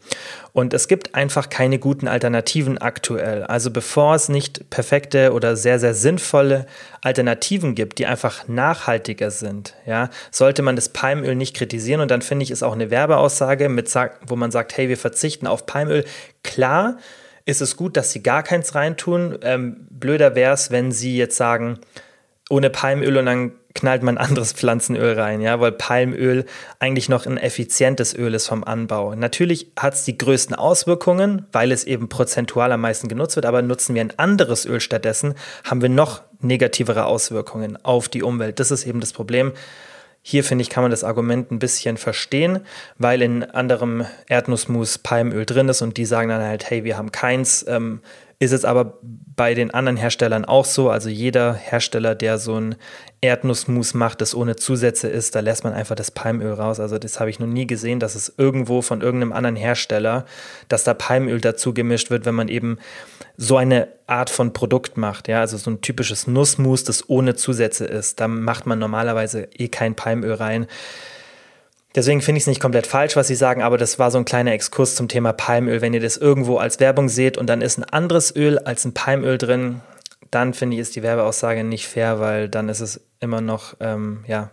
[0.56, 3.44] Und es gibt einfach keine guten Alternativen aktuell.
[3.44, 6.66] Also bevor es nicht perfekte oder sehr, sehr sinnvolle
[7.06, 12.02] Alternativen gibt, die einfach nachhaltiger sind, ja, sollte man das Palmöl nicht kritisieren.
[12.02, 13.94] Und dann finde ich, ist auch eine Werbeaussage, mit,
[14.26, 16.04] wo man sagt, hey, wir verzichten auf Palmöl.
[16.44, 16.98] Klar
[17.46, 19.38] ist es gut, dass sie gar keins reintun.
[19.44, 21.78] Ähm, blöder wäre es, wenn sie jetzt sagen,
[22.56, 26.46] ohne Palmöl und dann knallt man anderes Pflanzenöl rein, ja, weil Palmöl
[26.80, 29.14] eigentlich noch ein effizientes Öl ist vom Anbau.
[29.16, 33.62] Natürlich hat es die größten Auswirkungen, weil es eben prozentual am meisten genutzt wird, aber
[33.62, 38.60] nutzen wir ein anderes Öl stattdessen, haben wir noch negativere Auswirkungen auf die Umwelt.
[38.60, 39.52] Das ist eben das Problem.
[40.28, 42.62] Hier finde ich, kann man das Argument ein bisschen verstehen,
[42.98, 47.12] weil in anderem Erdnussmus Palmöl drin ist und die sagen dann halt, hey, wir haben
[47.12, 48.00] keins, ähm,
[48.38, 50.90] Ist es aber bei den anderen Herstellern auch so.
[50.90, 52.76] Also jeder Hersteller, der so ein
[53.22, 56.80] Erdnussmus macht, das ohne Zusätze ist, da lässt man einfach das Palmöl raus.
[56.80, 60.26] Also das habe ich noch nie gesehen, dass es irgendwo von irgendeinem anderen Hersteller,
[60.68, 62.78] dass da Palmöl dazu gemischt wird, wenn man eben
[63.38, 65.30] so eine Art von Produkt macht.
[65.30, 68.20] Ja, also so ein typisches Nussmus, das ohne Zusätze ist.
[68.20, 70.68] Da macht man normalerweise eh kein Palmöl rein.
[71.96, 74.26] Deswegen finde ich es nicht komplett falsch, was Sie sagen, aber das war so ein
[74.26, 75.82] kleiner Exkurs zum Thema Palmöl.
[75.82, 78.94] Wenn ihr das irgendwo als Werbung seht und dann ist ein anderes Öl als ein
[78.94, 79.82] Palmöl drin,
[80.30, 84.26] dann finde ich, ist die Werbeaussage nicht fair, weil dann ist es immer noch, ähm,
[84.28, 84.52] ja,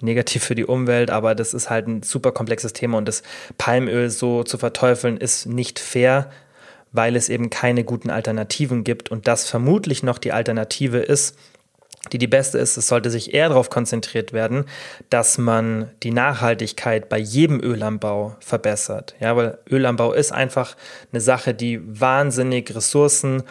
[0.00, 3.22] negativ für die Umwelt, aber das ist halt ein super komplexes Thema und das
[3.58, 6.30] Palmöl so zu verteufeln ist nicht fair,
[6.92, 11.36] weil es eben keine guten Alternativen gibt und das vermutlich noch die Alternative ist,
[12.12, 14.66] die die beste ist, es sollte sich eher darauf konzentriert werden,
[15.10, 19.14] dass man die Nachhaltigkeit bei jedem Ölanbau verbessert.
[19.20, 20.76] Ja, weil Ölanbau ist einfach
[21.12, 23.42] eine Sache, die wahnsinnig Ressourcen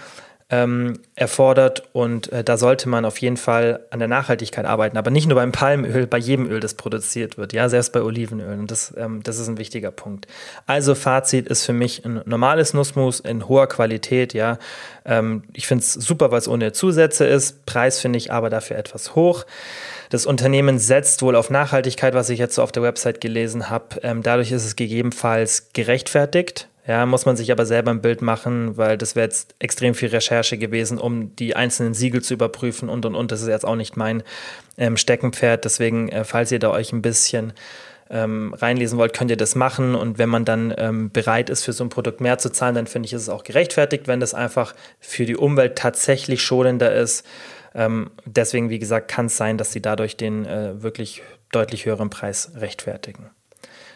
[0.49, 5.11] ähm, erfordert und äh, da sollte man auf jeden Fall an der Nachhaltigkeit arbeiten, aber
[5.11, 8.69] nicht nur beim Palmöl, bei jedem Öl, das produziert wird, ja, selbst bei Olivenöl und
[8.69, 10.27] das, ähm, das ist ein wichtiger Punkt.
[10.67, 14.57] Also Fazit ist für mich ein normales Nussmus in hoher Qualität, ja,
[15.05, 18.77] ähm, ich finde es super, weil es ohne Zusätze ist, Preis finde ich aber dafür
[18.77, 19.45] etwas hoch.
[20.09, 23.99] Das Unternehmen setzt wohl auf Nachhaltigkeit, was ich jetzt so auf der Website gelesen habe.
[24.03, 26.67] Ähm, dadurch ist es gegebenenfalls gerechtfertigt.
[26.85, 30.09] Ja, muss man sich aber selber ein Bild machen, weil das wäre jetzt extrem viel
[30.09, 33.31] Recherche gewesen, um die einzelnen Siegel zu überprüfen und und und.
[33.31, 34.21] Das ist jetzt auch nicht mein
[34.77, 35.63] ähm, Steckenpferd.
[35.63, 37.53] Deswegen, äh, falls ihr da euch ein bisschen
[38.09, 39.95] ähm, reinlesen wollt, könnt ihr das machen.
[39.95, 42.87] Und wenn man dann ähm, bereit ist, für so ein Produkt mehr zu zahlen, dann
[42.87, 47.25] finde ich, ist es auch gerechtfertigt, wenn das einfach für die Umwelt tatsächlich schonender ist.
[47.73, 52.09] Ähm, deswegen, wie gesagt, kann es sein, dass sie dadurch den äh, wirklich deutlich höheren
[52.09, 53.29] Preis rechtfertigen.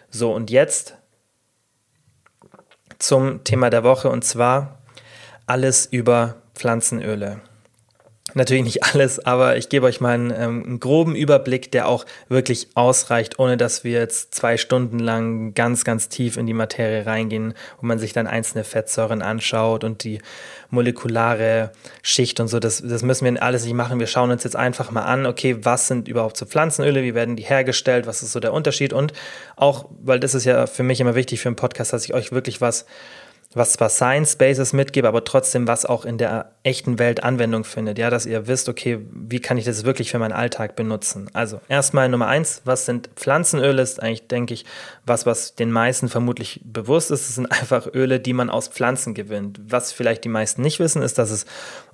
[0.10, 0.96] So, und jetzt
[3.08, 4.80] zum Thema der Woche und zwar
[5.46, 7.40] alles über Pflanzenöle.
[8.38, 12.06] Natürlich nicht alles, aber ich gebe euch mal einen, ähm, einen, groben Überblick, der auch
[12.30, 17.08] wirklich ausreicht, ohne dass wir jetzt zwei Stunden lang ganz, ganz tief in die Materie
[17.08, 20.22] reingehen, wo man sich dann einzelne Fettsäuren anschaut und die
[20.70, 21.72] molekulare
[22.04, 22.60] Schicht und so.
[22.60, 24.00] Das, das müssen wir alles nicht machen.
[24.00, 27.38] Wir schauen uns jetzt einfach mal an, okay, was sind überhaupt so Pflanzenöle, wie werden
[27.38, 29.14] die hergestellt, was ist so der Unterschied und
[29.56, 32.32] auch, weil das ist ja für mich immer wichtig für einen Podcast, dass ich euch
[32.32, 32.86] wirklich was
[33.58, 37.98] was zwar Science Bases mitgebe, aber trotzdem was auch in der echten Welt Anwendung findet.
[37.98, 41.30] Ja, dass ihr wisst, okay, wie kann ich das wirklich für meinen Alltag benutzen?
[41.34, 43.82] Also erstmal Nummer eins, was sind Pflanzenöle?
[43.82, 44.66] Ist eigentlich, denke ich,
[45.06, 47.30] was, was den meisten vermutlich bewusst ist.
[47.30, 49.60] Es sind einfach Öle, die man aus Pflanzen gewinnt.
[49.68, 51.46] Was vielleicht die meisten nicht wissen, ist, dass es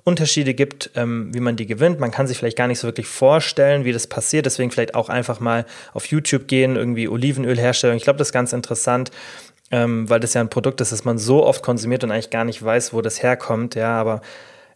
[0.04, 2.00] Unterschiede gibt, ähm, wie man die gewinnt.
[2.00, 4.46] Man kann sich vielleicht gar nicht so wirklich vorstellen, wie das passiert.
[4.46, 7.96] Deswegen vielleicht auch einfach mal auf YouTube gehen, irgendwie Olivenölherstellung.
[7.96, 9.10] Ich glaube, das ist ganz interessant
[9.70, 12.44] ähm, weil das ja ein Produkt ist, das man so oft konsumiert und eigentlich gar
[12.44, 13.74] nicht weiß, wo das herkommt.
[13.74, 14.20] Ja, aber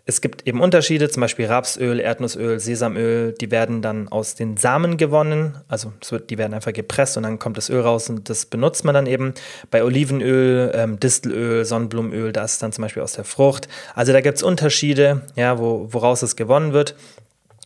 [0.09, 4.96] es gibt eben Unterschiede, zum Beispiel Rapsöl, Erdnussöl, Sesamöl, die werden dann aus den Samen
[4.96, 5.59] gewonnen.
[5.68, 8.87] Also wird, die werden einfach gepresst und dann kommt das Öl raus und das benutzt
[8.87, 9.35] man dann eben.
[9.70, 13.68] Bei Olivenöl, ähm, Distelöl, Sonnenblumenöl, das ist dann zum Beispiel aus der Frucht.
[13.94, 16.94] Also da gibt es Unterschiede, ja, wo, woraus es gewonnen wird.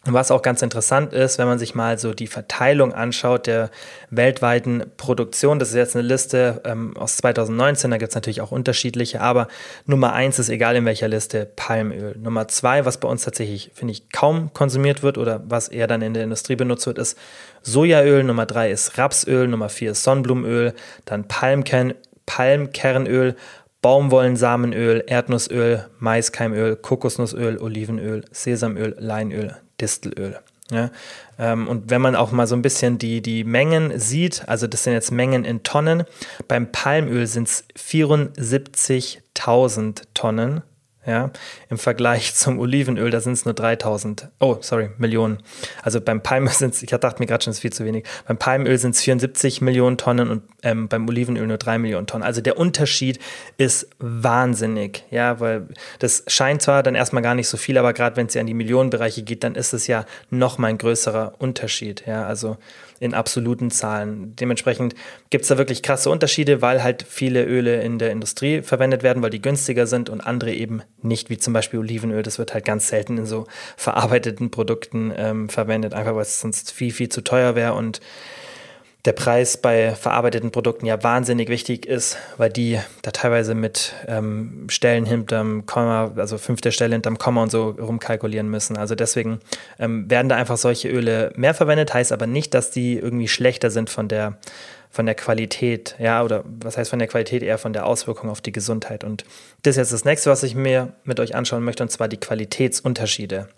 [0.05, 3.71] Was auch ganz interessant ist, wenn man sich mal so die Verteilung anschaut der
[4.11, 8.51] weltweiten Produktion, das ist jetzt eine Liste ähm, aus 2019, da gibt es natürlich auch
[8.51, 9.47] unterschiedliche, aber
[9.87, 12.17] Nummer eins ist egal in welcher Liste Palmöl.
[12.19, 16.03] Nummer zwei, was bei uns tatsächlich, finde ich, kaum konsumiert wird oder was eher dann
[16.03, 17.17] in der Industrie benutzt wird, ist
[17.63, 18.25] Sojaöl.
[18.25, 19.47] Nummer drei ist Rapsöl.
[19.47, 20.75] Nummer vier ist Sonnenblumenöl.
[21.05, 21.95] Dann Palmkern,
[22.27, 23.37] Palmkernöl,
[23.83, 30.39] Baumwollensamenöl, Erdnussöl, Maiskeimöl, Kokosnussöl, Olivenöl, Sesamöl, Leinöl, Distelöl.
[30.71, 30.91] Ja,
[31.39, 34.85] ähm, und wenn man auch mal so ein bisschen die, die Mengen sieht, also das
[34.85, 36.05] sind jetzt Mengen in Tonnen,
[36.49, 40.63] beim Palmöl sind es 74.000 Tonnen
[41.07, 41.31] ja,
[41.69, 45.39] im Vergleich zum Olivenöl, da sind es nur 3000, oh, sorry, Millionen.
[45.83, 48.05] Also beim Palmöl sind es, ich dachte mir gerade schon, es ist viel zu wenig.
[48.27, 52.23] Beim Palmöl sind es 74 Millionen Tonnen und ähm, beim Olivenöl nur 3 Millionen Tonnen.
[52.23, 53.19] Also der Unterschied
[53.59, 58.17] ist wahnsinnig, ja, weil das scheint zwar dann erstmal gar nicht so viel, aber gerade
[58.17, 62.05] wenn es ja in die Millionenbereiche geht, dann ist es ja nochmal ein größerer Unterschied,
[62.07, 62.57] ja, also
[63.03, 64.37] in absoluten Zahlen.
[64.37, 64.95] Dementsprechend
[65.31, 69.25] gibt es da wirklich krasse Unterschiede, weil halt viele Öle in der Industrie verwendet werden,
[69.25, 72.23] weil die günstiger sind und andere eben nicht, wie zum Beispiel Olivenöl.
[72.23, 76.71] Das wird halt ganz selten in so verarbeiteten Produkten ähm, verwendet, einfach weil es sonst
[76.71, 78.01] viel, viel zu teuer wäre und
[79.05, 84.67] der Preis bei verarbeiteten Produkten ja wahnsinnig wichtig ist, weil die da teilweise mit ähm,
[84.69, 88.77] Stellen hinterm Komma, also fünfte Stelle hinterm Komma und so rumkalkulieren müssen.
[88.77, 89.41] Also deswegen
[89.81, 93.71] ähm, werden da einfach solche Öle mehr verwendet, heißt aber nicht, dass die irgendwie schlechter
[93.71, 94.39] sind von der
[94.93, 98.43] von der Qualität, ja, oder was heißt von der Qualität, eher von der Auswirkung auf
[98.43, 99.05] die Gesundheit.
[99.05, 99.25] Und
[99.63, 102.19] das ist jetzt das nächste, was ich mir mit euch anschauen möchte, und zwar die
[102.19, 103.49] Qualitätsunterschiede.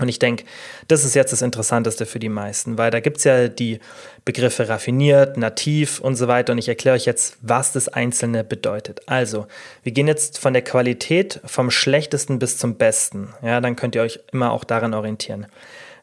[0.00, 0.44] Und ich denke,
[0.88, 3.78] das ist jetzt das Interessanteste für die meisten, weil da gibt es ja die
[4.24, 6.52] Begriffe raffiniert, nativ und so weiter.
[6.52, 9.02] Und ich erkläre euch jetzt, was das Einzelne bedeutet.
[9.06, 9.46] Also,
[9.84, 13.34] wir gehen jetzt von der Qualität vom schlechtesten bis zum besten.
[13.40, 15.46] Ja, dann könnt ihr euch immer auch daran orientieren.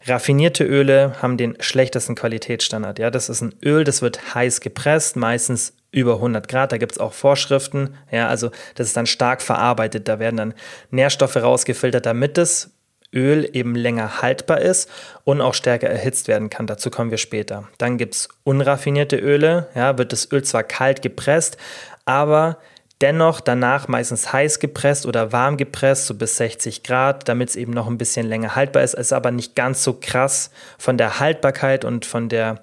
[0.06, 2.98] Raffinierte Öle haben den schlechtesten Qualitätsstandard.
[2.98, 6.72] Ja, das ist ein Öl, das wird heiß gepresst, meistens über 100 Grad.
[6.72, 7.96] Da gibt es auch Vorschriften.
[8.10, 10.08] Ja, also das ist dann stark verarbeitet.
[10.08, 10.54] Da werden dann
[10.92, 12.72] Nährstoffe rausgefiltert, damit es
[13.14, 14.90] Öl eben länger haltbar ist
[15.24, 16.68] und auch stärker erhitzt werden kann.
[16.68, 17.68] Dazu kommen wir später.
[17.78, 19.68] Dann gibt es unraffinierte Öle.
[19.76, 21.58] Ja, wird das Öl zwar kalt gepresst,
[22.06, 22.58] aber
[23.02, 27.74] dennoch danach meistens heiß gepresst oder warm gepresst, so bis 60 Grad, damit es eben
[27.74, 28.94] noch ein bisschen länger haltbar ist.
[28.94, 32.62] Ist aber nicht ganz so krass von der Haltbarkeit und von der,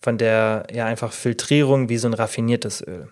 [0.00, 3.08] von der ja, einfach Filtrierung wie so ein raffiniertes Öl.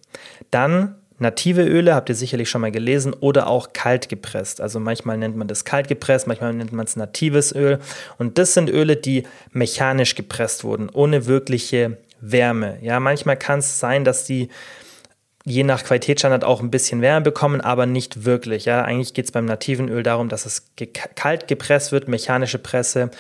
[0.51, 4.61] Dann Native Öle habt ihr sicherlich schon mal gelesen oder auch kalt gepresst.
[4.61, 7.79] Also manchmal nennt man das kalt gepresst, manchmal nennt man es natives Öl.
[8.18, 12.79] Und das sind Öle, die mechanisch gepresst wurden, ohne wirkliche Wärme.
[12.81, 14.48] Ja, manchmal kann es sein, dass die
[15.44, 18.64] je nach Qualitätsstandard auch ein bisschen Wärme bekommen, aber nicht wirklich.
[18.64, 20.72] Ja, eigentlich geht es beim nativen Öl darum, dass es
[21.14, 23.11] kalt gepresst wird, mechanische Presse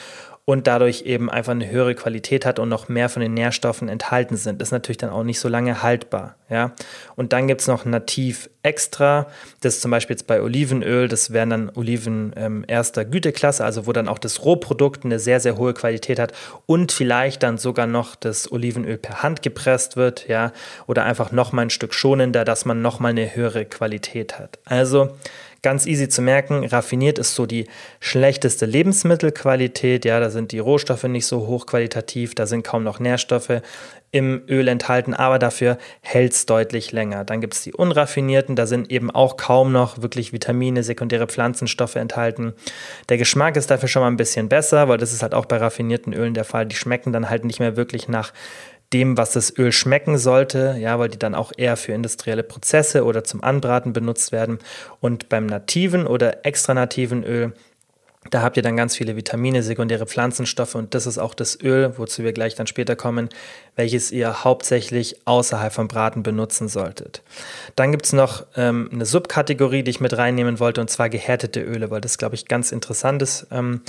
[0.46, 4.36] und dadurch eben einfach eine höhere Qualität hat und noch mehr von den Nährstoffen enthalten
[4.36, 4.60] sind.
[4.60, 6.36] Ist natürlich dann auch nicht so lange haltbar.
[6.50, 6.72] Ja?
[7.16, 9.26] Und dann gibt es noch Nativ Extra,
[9.60, 13.86] das ist zum Beispiel jetzt bei Olivenöl, das wären dann Oliven ähm, erster Güteklasse, also
[13.86, 16.32] wo dann auch das Rohprodukt eine sehr, sehr hohe Qualität hat
[16.64, 20.52] und vielleicht dann sogar noch das Olivenöl per Hand gepresst wird, ja,
[20.86, 24.58] oder einfach nochmal ein Stück schonender, dass man nochmal eine höhere Qualität hat.
[24.64, 25.10] Also
[25.64, 27.66] Ganz easy zu merken, raffiniert ist so die
[27.98, 30.04] schlechteste Lebensmittelqualität.
[30.04, 33.62] Ja, da sind die Rohstoffe nicht so hochqualitativ, da sind kaum noch Nährstoffe
[34.10, 37.24] im Öl enthalten, aber dafür hält es deutlich länger.
[37.24, 41.96] Dann gibt es die unraffinierten, da sind eben auch kaum noch wirklich Vitamine, sekundäre Pflanzenstoffe
[41.96, 42.52] enthalten.
[43.08, 45.56] Der Geschmack ist dafür schon mal ein bisschen besser, weil das ist halt auch bei
[45.56, 46.66] raffinierten Ölen der Fall.
[46.66, 48.34] Die schmecken dann halt nicht mehr wirklich nach
[48.92, 53.04] dem, was das Öl schmecken sollte, ja, weil die dann auch eher für industrielle Prozesse
[53.04, 54.58] oder zum Anbraten benutzt werden.
[55.00, 57.52] Und beim nativen oder extra nativen Öl,
[58.30, 61.92] da habt ihr dann ganz viele Vitamine, sekundäre Pflanzenstoffe und das ist auch das Öl,
[61.98, 63.28] wozu wir gleich dann später kommen,
[63.76, 67.22] welches ihr hauptsächlich außerhalb vom Braten benutzen solltet.
[67.76, 71.60] Dann gibt es noch ähm, eine Subkategorie, die ich mit reinnehmen wollte, und zwar gehärtete
[71.60, 73.46] Öle, weil das, glaube ich, ganz interessant ist.
[73.50, 73.82] Ähm,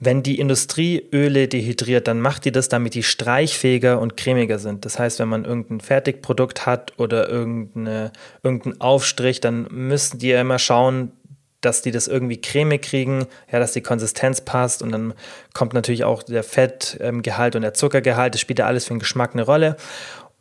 [0.00, 4.84] wenn die Industrie Öle dehydriert, dann macht die das, damit die streichfähiger und cremiger sind.
[4.84, 8.12] Das heißt, wenn man irgendein Fertigprodukt hat oder irgendeine,
[8.44, 11.12] irgendeinen Aufstrich, dann müssen die ja immer schauen,
[11.60, 15.14] dass die das irgendwie cremig kriegen, ja, dass die Konsistenz passt und dann
[15.54, 19.32] kommt natürlich auch der Fettgehalt und der Zuckergehalt, das spielt ja alles für den Geschmack
[19.32, 19.76] eine Rolle.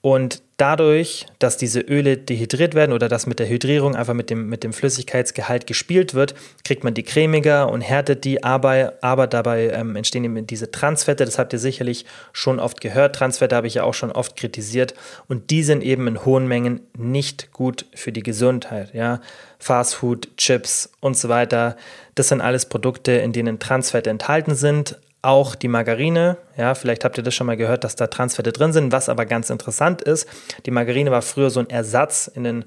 [0.07, 4.47] Und dadurch, dass diese Öle dehydriert werden oder dass mit der Hydrierung einfach mit dem,
[4.47, 9.67] mit dem Flüssigkeitsgehalt gespielt wird, kriegt man die cremiger und härtet die, aber, aber dabei
[9.67, 13.17] ähm, entstehen eben diese Transfette, das habt ihr sicherlich schon oft gehört.
[13.17, 14.93] Transfette habe ich ja auch schon oft kritisiert
[15.27, 18.93] und die sind eben in hohen Mengen nicht gut für die Gesundheit.
[18.93, 19.19] Ja?
[19.59, 21.75] Fastfood, Chips und so weiter,
[22.15, 26.37] das sind alles Produkte, in denen Transfette enthalten sind, auch die Margarine.
[26.57, 28.91] Ja, vielleicht habt ihr das schon mal gehört, dass da Transfette drin sind.
[28.91, 30.27] Was aber ganz interessant ist,
[30.65, 32.65] die Margarine war früher so ein Ersatz in den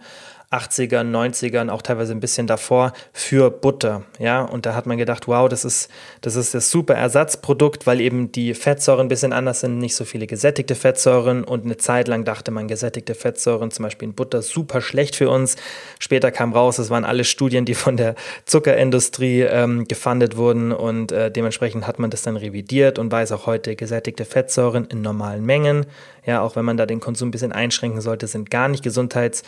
[0.50, 4.02] 80ern, 90ern, auch teilweise ein bisschen davor für Butter.
[4.18, 5.88] Ja, und da hat man gedacht, wow, das ist,
[6.22, 10.04] das ist das super Ersatzprodukt, weil eben die Fettsäuren ein bisschen anders sind, nicht so
[10.04, 11.44] viele gesättigte Fettsäuren.
[11.44, 15.30] Und eine Zeit lang dachte man, gesättigte Fettsäuren, zum Beispiel in Butter, super schlecht für
[15.30, 15.54] uns.
[16.00, 21.12] Später kam raus, es waren alle Studien, die von der Zuckerindustrie ähm, gefundet wurden und
[21.12, 25.44] äh, dementsprechend hat man das dann revidiert und weiß auch heute, gesättigte Fettsäuren in normalen
[25.44, 25.86] Mengen,
[26.26, 29.44] ja, auch wenn man da den Konsum ein bisschen einschränken sollte, sind gar nicht gesundheits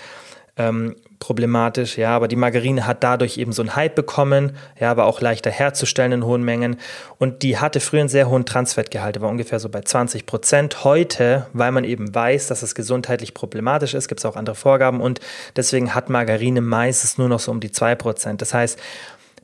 [0.57, 5.07] ähm, problematisch, ja, aber die Margarine hat dadurch eben so einen Hype bekommen, ja, war
[5.07, 6.77] auch leichter herzustellen in hohen Mengen
[7.19, 10.85] und die hatte früher einen sehr hohen Transfettgehalt, war ungefähr so bei 20 Prozent.
[10.85, 15.01] Heute, weil man eben weiß, dass es gesundheitlich problematisch ist, gibt es auch andere Vorgaben
[15.01, 15.21] und
[15.57, 18.43] deswegen hat Margarine meistens nur noch so um die 2 Prozent.
[18.43, 18.79] Das heißt,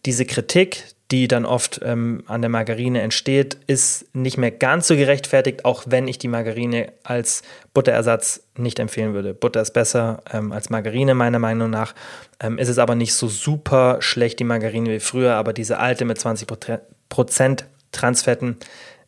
[0.05, 4.95] diese Kritik, die dann oft ähm, an der Margarine entsteht, ist nicht mehr ganz so
[4.95, 7.43] gerechtfertigt, auch wenn ich die Margarine als
[7.73, 9.33] Butterersatz nicht empfehlen würde.
[9.33, 11.95] Butter ist besser ähm, als Margarine, meiner Meinung nach.
[12.41, 16.05] Ähm, ist es aber nicht so super schlecht, die Margarine wie früher, aber diese alte
[16.05, 18.57] mit 20% Transfetten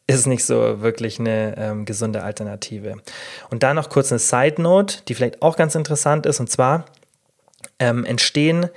[0.07, 2.97] ist nicht so wirklich eine ähm, gesunde Alternative.
[3.51, 6.87] Und da noch kurz eine Side Note, die vielleicht auch ganz interessant ist, und zwar
[7.79, 8.71] ähm, entstehen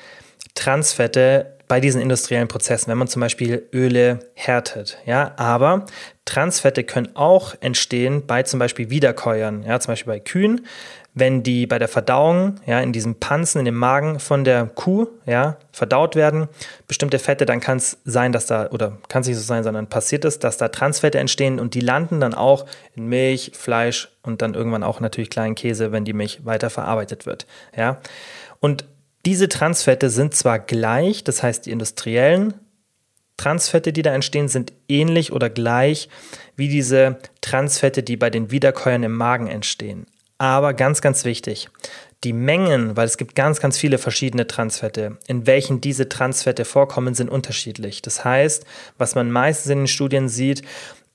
[0.56, 5.00] Transfette bei diesen industriellen Prozessen, wenn man zum Beispiel Öle härtet.
[5.08, 5.88] Ja, aber
[6.24, 10.68] Transfette können auch entstehen bei zum Beispiel Wiederkäuern, ja, zum Beispiel bei Kühen,
[11.16, 15.08] wenn die bei der Verdauung, ja, in diesem Panzen, in dem Magen von der Kuh,
[15.26, 16.48] ja, verdaut werden,
[16.88, 19.88] bestimmte Fette, dann kann es sein, dass da, oder kann es nicht so sein, sondern
[19.88, 24.44] passiert es, dass da Transfette entstehen und die landen dann auch in Milch, Fleisch und
[24.44, 28.00] dann irgendwann auch natürlich kleinen Käse, wenn die Milch weiter verarbeitet wird, ja.
[28.60, 28.86] Und
[29.26, 32.54] diese Transfette sind zwar gleich, das heißt die industriellen
[33.38, 36.10] Transfette, die da entstehen, sind ähnlich oder gleich
[36.56, 40.06] wie diese Transfette, die bei den Wiederkäuern im Magen entstehen.
[40.38, 41.70] Aber ganz, ganz wichtig,
[42.24, 47.16] die Mengen, weil es gibt ganz, ganz viele verschiedene Transfette, in welchen diese Transfette vorkommen,
[47.16, 48.02] sind unterschiedlich.
[48.02, 48.66] Das heißt,
[48.98, 50.62] was man meistens in den Studien sieht,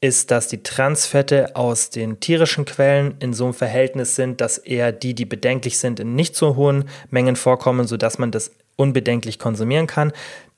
[0.00, 4.92] ist, dass die Transfette aus den tierischen Quellen in so einem Verhältnis sind, dass eher
[4.92, 9.88] die, die bedenklich sind, in nicht so hohen Mengen vorkommen, sodass man das unbedenklich konsumieren
[9.88, 10.12] kann.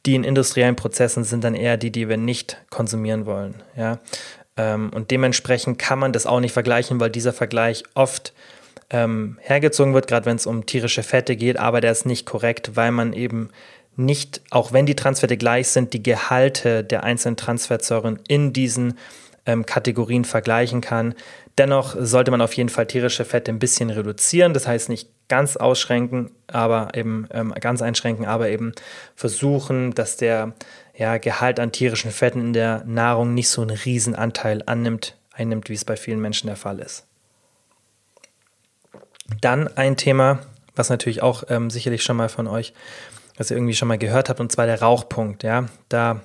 [0.07, 3.55] Die in industriellen Prozessen sind dann eher die, die wir nicht konsumieren wollen.
[3.77, 3.99] Ja?
[4.57, 8.35] Ähm, und dementsprechend kann man das auch nicht vergleichen, weil dieser Vergleich oft
[8.91, 12.73] ähm, hergezogen wird, gerade wenn es um tierische Fette geht, aber der ist nicht korrekt,
[12.75, 13.51] weil man eben
[13.97, 18.99] nicht, auch wenn die Transfette gleich sind, die Gehalte der einzelnen Transfettsäuren in diesen
[19.47, 21.15] ähm, Kategorien vergleichen kann.
[21.59, 25.57] Dennoch sollte man auf jeden Fall tierische Fette ein bisschen reduzieren, das heißt nicht ganz
[25.57, 28.73] ausschränken, aber eben ähm, ganz einschränken, aber eben
[29.15, 30.55] versuchen, dass der
[30.95, 35.69] ja, Gehalt an tierischen Fetten in der Nahrung nicht so einen riesen Anteil annimmt, einnimmt,
[35.69, 37.07] wie es bei vielen Menschen der Fall ist.
[39.41, 40.41] Dann ein Thema,
[40.75, 42.75] was natürlich auch ähm, sicherlich schon mal von euch,
[43.37, 45.43] was ihr irgendwie schon mal gehört habt, und zwar der Rauchpunkt.
[45.43, 46.21] Ja, da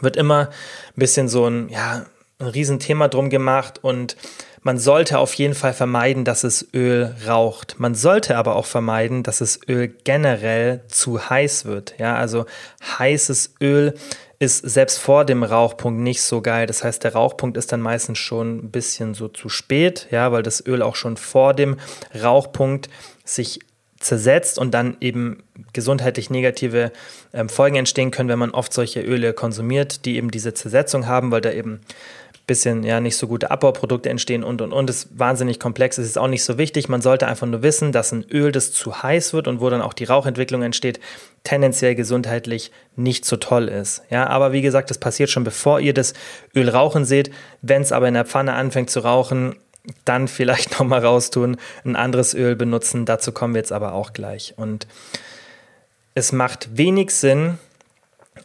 [0.00, 2.06] wird immer ein bisschen so ein, ja,
[2.42, 4.16] ein Riesenthema drum gemacht und
[4.64, 7.80] man sollte auf jeden Fall vermeiden, dass es Öl raucht.
[7.80, 11.94] Man sollte aber auch vermeiden, dass das Öl generell zu heiß wird.
[11.98, 12.46] Ja, also
[12.98, 13.94] heißes Öl
[14.38, 16.66] ist selbst vor dem Rauchpunkt nicht so geil.
[16.66, 20.42] Das heißt, der Rauchpunkt ist dann meistens schon ein bisschen so zu spät, ja, weil
[20.42, 21.76] das Öl auch schon vor dem
[22.20, 22.88] Rauchpunkt
[23.24, 23.60] sich
[23.98, 26.92] zersetzt und dann eben gesundheitlich negative
[27.32, 31.30] ähm, Folgen entstehen können, wenn man oft solche Öle konsumiert, die eben diese Zersetzung haben,
[31.30, 31.80] weil da eben
[32.46, 34.88] bisschen ja nicht so gute Abbauprodukte entstehen und und und.
[34.88, 35.98] Das ist wahnsinnig komplex.
[35.98, 36.88] Es ist auch nicht so wichtig.
[36.88, 39.80] Man sollte einfach nur wissen, dass ein Öl, das zu heiß wird und wo dann
[39.80, 40.98] auch die Rauchentwicklung entsteht,
[41.44, 44.02] tendenziell gesundheitlich nicht so toll ist.
[44.10, 46.14] Ja, aber wie gesagt, das passiert schon bevor ihr das
[46.54, 47.30] Öl rauchen seht.
[47.62, 49.56] Wenn es aber in der Pfanne anfängt zu rauchen,
[50.04, 53.06] dann vielleicht noch mal raustun, ein anderes Öl benutzen.
[53.06, 54.54] Dazu kommen wir jetzt aber auch gleich.
[54.56, 54.86] Und
[56.14, 57.58] es macht wenig Sinn,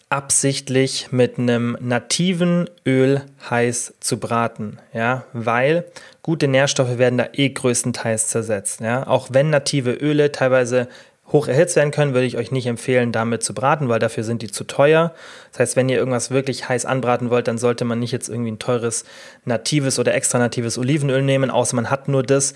[0.09, 5.83] absichtlich mit einem nativen Öl heiß zu braten, ja, weil
[6.23, 9.05] gute Nährstoffe werden da eh größtenteils zersetzt, ja.
[9.05, 10.87] Auch wenn native Öle teilweise
[11.31, 14.41] hoch erhitzt werden können, würde ich euch nicht empfehlen, damit zu braten, weil dafür sind
[14.41, 15.13] die zu teuer.
[15.51, 18.51] Das heißt, wenn ihr irgendwas wirklich heiß anbraten wollt, dann sollte man nicht jetzt irgendwie
[18.51, 19.03] ein teures
[19.43, 22.53] natives oder extra natives Olivenöl nehmen, außer man hat nur das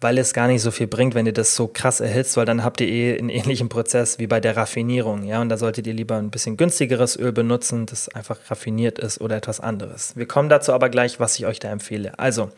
[0.00, 2.64] weil es gar nicht so viel bringt, wenn ihr das so krass erhitzt, weil dann
[2.64, 5.94] habt ihr eh einen ähnlichen Prozess wie bei der Raffinierung, ja, und da solltet ihr
[5.94, 10.16] lieber ein bisschen günstigeres Öl benutzen, das einfach raffiniert ist oder etwas anderes.
[10.16, 12.18] Wir kommen dazu aber gleich, was ich euch da empfehle.
[12.18, 12.50] Also,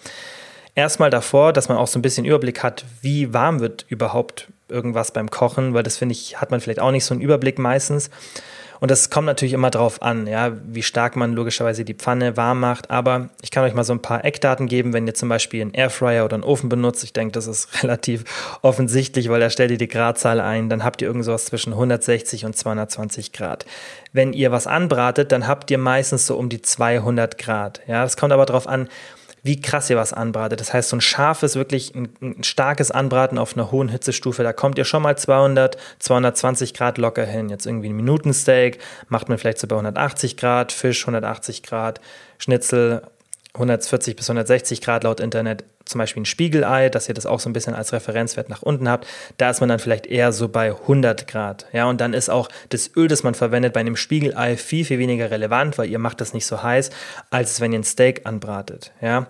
[0.75, 5.11] erstmal davor, dass man auch so ein bisschen Überblick hat, wie warm wird überhaupt irgendwas
[5.11, 8.11] beim Kochen, weil das finde ich, hat man vielleicht auch nicht so einen Überblick meistens.
[8.83, 12.59] Und das kommt natürlich immer drauf an, ja, wie stark man logischerweise die Pfanne warm
[12.59, 12.91] macht.
[12.91, 15.73] Aber ich kann euch mal so ein paar Eckdaten geben, wenn ihr zum Beispiel einen
[15.73, 17.05] Airfryer oder einen Ofen benutzt.
[17.05, 18.25] Ich denke, das ist relativ
[18.61, 20.69] offensichtlich, weil da stellt ihr die Gradzahl ein.
[20.69, 23.67] Dann habt ihr irgendwas zwischen 160 und 220 Grad.
[24.13, 27.83] Wenn ihr was anbratet, dann habt ihr meistens so um die 200 Grad.
[27.87, 28.89] Ja, das kommt aber darauf an,
[29.43, 30.61] wie krass ihr was anbratet.
[30.61, 34.53] Das heißt, so ein scharfes, wirklich ein, ein, starkes Anbraten auf einer hohen Hitzestufe, da
[34.53, 37.49] kommt ihr schon mal 200, 220 Grad locker hin.
[37.49, 38.79] Jetzt irgendwie ein Minutensteak
[39.09, 42.01] macht man vielleicht so bei 180 Grad, Fisch 180 Grad,
[42.39, 43.03] Schnitzel
[43.55, 47.49] 140 bis 160 Grad laut Internet, zum Beispiel ein Spiegelei, dass ihr das auch so
[47.49, 49.07] ein bisschen als Referenzwert nach unten habt.
[49.37, 51.67] Da ist man dann vielleicht eher so bei 100 Grad.
[51.73, 54.99] Ja, und dann ist auch das Öl, das man verwendet bei einem Spiegelei viel, viel
[54.99, 56.91] weniger relevant, weil ihr macht das nicht so heiß,
[57.31, 58.93] als wenn ihr ein Steak anbratet.
[59.01, 59.27] Ja,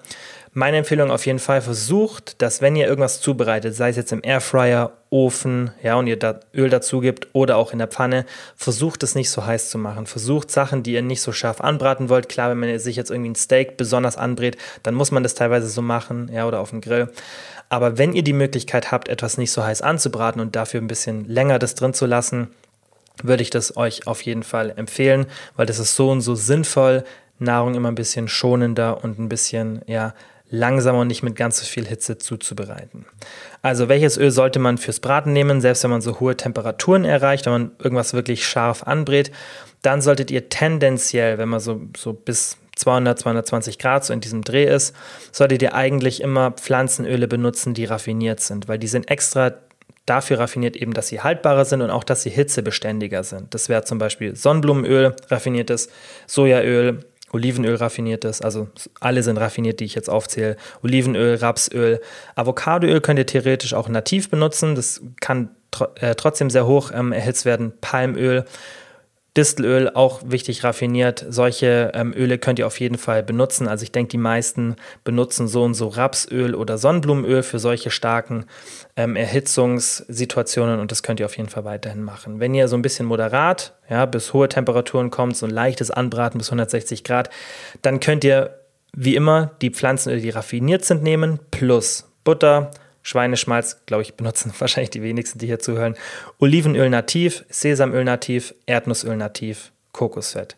[0.53, 4.21] meine Empfehlung auf jeden Fall, versucht, dass wenn ihr irgendwas zubereitet, sei es jetzt im
[4.23, 8.25] Airfryer, Ofen, ja, und ihr da Öl dazu gibt oder auch in der Pfanne,
[8.57, 10.07] versucht es nicht so heiß zu machen.
[10.07, 12.31] Versucht Sachen, die ihr nicht so scharf anbraten wollt.
[12.31, 15.69] Klar, wenn man sich jetzt irgendwie ein Steak besonders anbrät, dann muss man das teilweise
[15.69, 17.13] so machen, ja, oder auf dem Grill.
[17.69, 21.29] Aber wenn ihr die Möglichkeit habt, etwas nicht so heiß anzubraten und dafür ein bisschen
[21.29, 22.49] länger das drin zu lassen,
[23.23, 27.05] würde ich das euch auf jeden Fall empfehlen, weil das ist so und so sinnvoll,
[27.39, 30.15] Nahrung immer ein bisschen schonender und ein bisschen ja,
[30.53, 33.07] langsamer und nicht mit ganz so viel Hitze zuzubereiten.
[33.63, 37.47] Also welches Öl sollte man fürs Braten nehmen, selbst wenn man so hohe Temperaturen erreicht,
[37.47, 39.31] wenn man irgendwas wirklich scharf anbrät,
[39.83, 44.43] dann solltet ihr tendenziell, wenn man so, so bis 200, 220 Grad so in diesem
[44.43, 44.97] Dreh ist,
[45.31, 49.53] solltet ihr eigentlich immer Pflanzenöle benutzen, die raffiniert sind, weil die sind extra
[50.07, 53.55] dafür raffiniert eben, dass sie haltbarer sind und auch, dass sie hitzebeständiger sind.
[53.55, 55.91] Das wäre zum Beispiel Sonnenblumenöl, raffiniertes
[56.27, 58.69] Sojaöl, Olivenöl raffiniertes, also
[59.01, 60.57] alle sind raffiniert, die ich jetzt aufzähle.
[60.83, 62.01] Olivenöl, Rapsöl,
[62.35, 64.75] Avocadoöl könnt ihr theoretisch auch nativ benutzen.
[64.75, 67.73] Das kann tr äh, trotzdem sehr hoch ähm, erhitzt werden.
[67.81, 68.45] Palmöl
[69.37, 71.25] Distelöl auch wichtig raffiniert.
[71.29, 73.67] Solche ähm, Öle könnt ihr auf jeden Fall benutzen.
[73.67, 78.45] Also ich denke, die meisten benutzen so und so Rapsöl oder Sonnenblumenöl für solche starken
[78.95, 82.41] ähm, Erhitzungssituationen und das könnt ihr auf jeden Fall weiterhin machen.
[82.41, 86.37] Wenn ihr so ein bisschen moderat, ja, bis hohe Temperaturen kommt, so ein leichtes Anbraten
[86.37, 87.31] bis 160 Grad,
[87.81, 88.59] dann könnt ihr
[88.95, 92.71] wie immer die Pflanzenöle, die raffiniert sind, nehmen, plus Butter,
[93.03, 95.97] Schweineschmalz, glaube ich, benutzen wahrscheinlich die wenigsten, die hier zuhören.
[96.39, 100.57] Olivenöl nativ, Sesamöl nativ, Erdnussöl nativ, Kokosfett.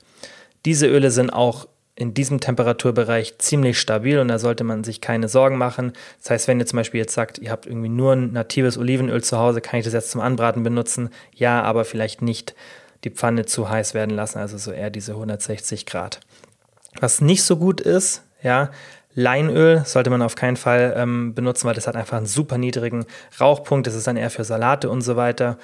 [0.64, 1.66] Diese Öle sind auch
[1.96, 5.92] in diesem Temperaturbereich ziemlich stabil und da sollte man sich keine Sorgen machen.
[6.20, 9.22] Das heißt, wenn ihr zum Beispiel jetzt sagt, ihr habt irgendwie nur ein natives Olivenöl
[9.22, 11.10] zu Hause, kann ich das jetzt zum Anbraten benutzen?
[11.32, 12.54] Ja, aber vielleicht nicht
[13.04, 16.20] die Pfanne zu heiß werden lassen, also so eher diese 160 Grad.
[16.98, 18.70] Was nicht so gut ist, ja,
[19.14, 23.06] Leinöl sollte man auf keinen Fall ähm, benutzen, weil das hat einfach einen super niedrigen
[23.40, 23.86] Rauchpunkt.
[23.86, 25.56] Das ist dann eher für Salate und so weiter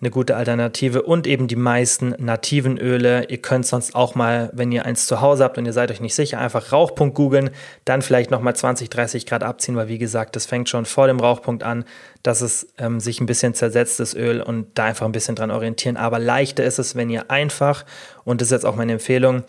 [0.00, 1.02] eine gute Alternative.
[1.02, 3.24] Und eben die meisten nativen Öle.
[3.28, 6.00] Ihr könnt sonst auch mal, wenn ihr eins zu Hause habt und ihr seid euch
[6.00, 7.50] nicht sicher, einfach Rauchpunkt googeln,
[7.84, 11.18] dann vielleicht nochmal 20, 30 Grad abziehen, weil wie gesagt, das fängt schon vor dem
[11.18, 11.84] Rauchpunkt an,
[12.22, 15.50] dass es ähm, sich ein bisschen zersetzt, das Öl, und da einfach ein bisschen dran
[15.50, 15.96] orientieren.
[15.96, 17.84] Aber leichter ist es, wenn ihr einfach,
[18.24, 19.44] und das ist jetzt auch meine Empfehlung,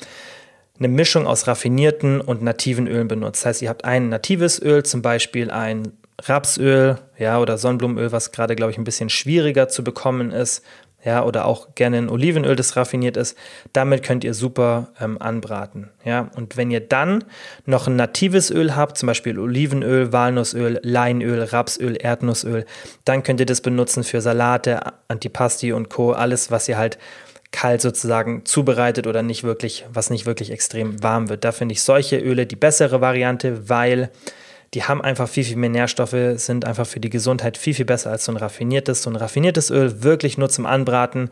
[0.79, 3.41] eine Mischung aus raffinierten und nativen Ölen benutzt.
[3.41, 8.31] Das heißt, ihr habt ein natives Öl, zum Beispiel ein Rapsöl, ja, oder Sonnenblumenöl, was
[8.31, 10.63] gerade, glaube ich, ein bisschen schwieriger zu bekommen ist,
[11.03, 13.37] ja, oder auch gerne ein Olivenöl, das raffiniert ist.
[13.71, 16.29] Damit könnt ihr super ähm, anbraten, ja.
[16.35, 17.23] Und wenn ihr dann
[17.65, 22.65] noch ein natives Öl habt, zum Beispiel Olivenöl, Walnussöl, Leinöl, Rapsöl, Erdnussöl,
[23.05, 26.11] dann könnt ihr das benutzen für Salate, Antipasti und Co.
[26.11, 26.97] Alles, was ihr halt
[27.51, 31.43] kalt sozusagen zubereitet oder nicht wirklich, was nicht wirklich extrem warm wird.
[31.43, 34.11] Da finde ich solche Öle die bessere Variante, weil
[34.73, 38.11] die haben einfach viel, viel mehr Nährstoffe, sind einfach für die Gesundheit viel, viel besser
[38.11, 39.01] als so ein raffiniertes.
[39.01, 41.31] So ein raffiniertes Öl wirklich nur zum Anbraten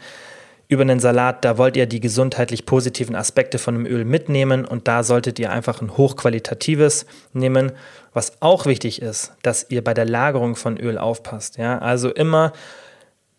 [0.69, 4.87] über einen Salat, da wollt ihr die gesundheitlich positiven Aspekte von dem Öl mitnehmen und
[4.87, 7.71] da solltet ihr einfach ein hochqualitatives nehmen.
[8.13, 11.57] Was auch wichtig ist, dass ihr bei der Lagerung von Öl aufpasst.
[11.57, 11.77] Ja?
[11.77, 12.51] Also immer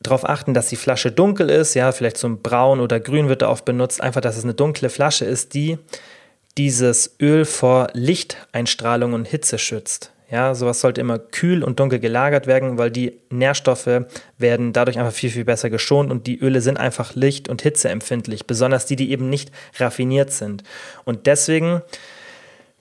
[0.00, 3.42] darauf achten, dass die Flasche dunkel ist, ja, vielleicht so ein Braun oder Grün wird
[3.42, 5.78] da oft benutzt, einfach, dass es eine dunkle Flasche ist, die
[6.56, 10.12] dieses Öl vor Lichteinstrahlung und Hitze schützt.
[10.30, 14.02] Ja, sowas sollte immer kühl und dunkel gelagert werden, weil die Nährstoffe
[14.36, 18.46] werden dadurch einfach viel, viel besser geschont und die Öle sind einfach licht- und hitzeempfindlich,
[18.46, 20.64] besonders die, die eben nicht raffiniert sind.
[21.04, 21.80] Und deswegen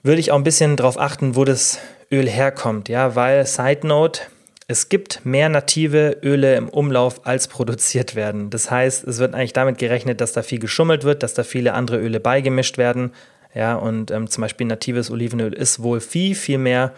[0.02, 1.78] würde ich auch ein bisschen darauf achten, wo das
[2.12, 4.22] Öl herkommt, ja, weil, Side Note,
[4.70, 8.50] es gibt mehr native Öle im Umlauf, als produziert werden.
[8.50, 11.72] Das heißt, es wird eigentlich damit gerechnet, dass da viel geschummelt wird, dass da viele
[11.72, 13.12] andere Öle beigemischt werden.
[13.54, 16.92] Ja, und ähm, zum Beispiel natives Olivenöl ist wohl viel, viel mehr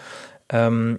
[0.49, 0.99] ähm,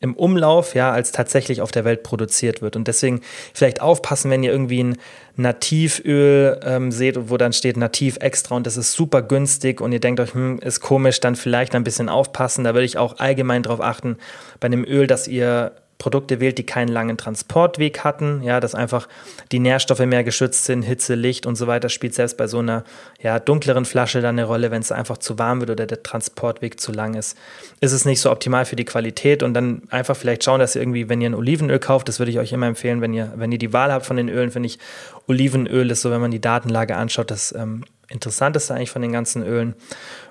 [0.00, 2.76] im Umlauf, ja, als tatsächlich auf der Welt produziert wird.
[2.76, 3.20] Und deswegen
[3.52, 4.98] vielleicht aufpassen, wenn ihr irgendwie ein
[5.36, 10.00] Nativöl ähm, seht, wo dann steht Nativ extra und das ist super günstig und ihr
[10.00, 12.64] denkt euch, hm, ist komisch, dann vielleicht ein bisschen aufpassen.
[12.64, 14.18] Da würde ich auch allgemein darauf achten,
[14.60, 19.08] bei einem Öl, dass ihr Produkte wählt, die keinen langen Transportweg hatten, ja, dass einfach
[19.50, 22.84] die Nährstoffe mehr geschützt sind, Hitze, Licht und so weiter, spielt selbst bei so einer
[23.20, 26.78] ja, dunkleren Flasche dann eine Rolle, wenn es einfach zu warm wird oder der Transportweg
[26.78, 27.36] zu lang ist.
[27.80, 30.82] Ist es nicht so optimal für die Qualität und dann einfach vielleicht schauen, dass ihr
[30.82, 33.50] irgendwie, wenn ihr ein Olivenöl kauft, das würde ich euch immer empfehlen, wenn ihr, wenn
[33.50, 34.78] ihr die Wahl habt von den Ölen, finde ich,
[35.26, 39.42] Olivenöl ist so, wenn man die Datenlage anschaut, das ähm, Interessanteste eigentlich von den ganzen
[39.42, 39.74] Ölen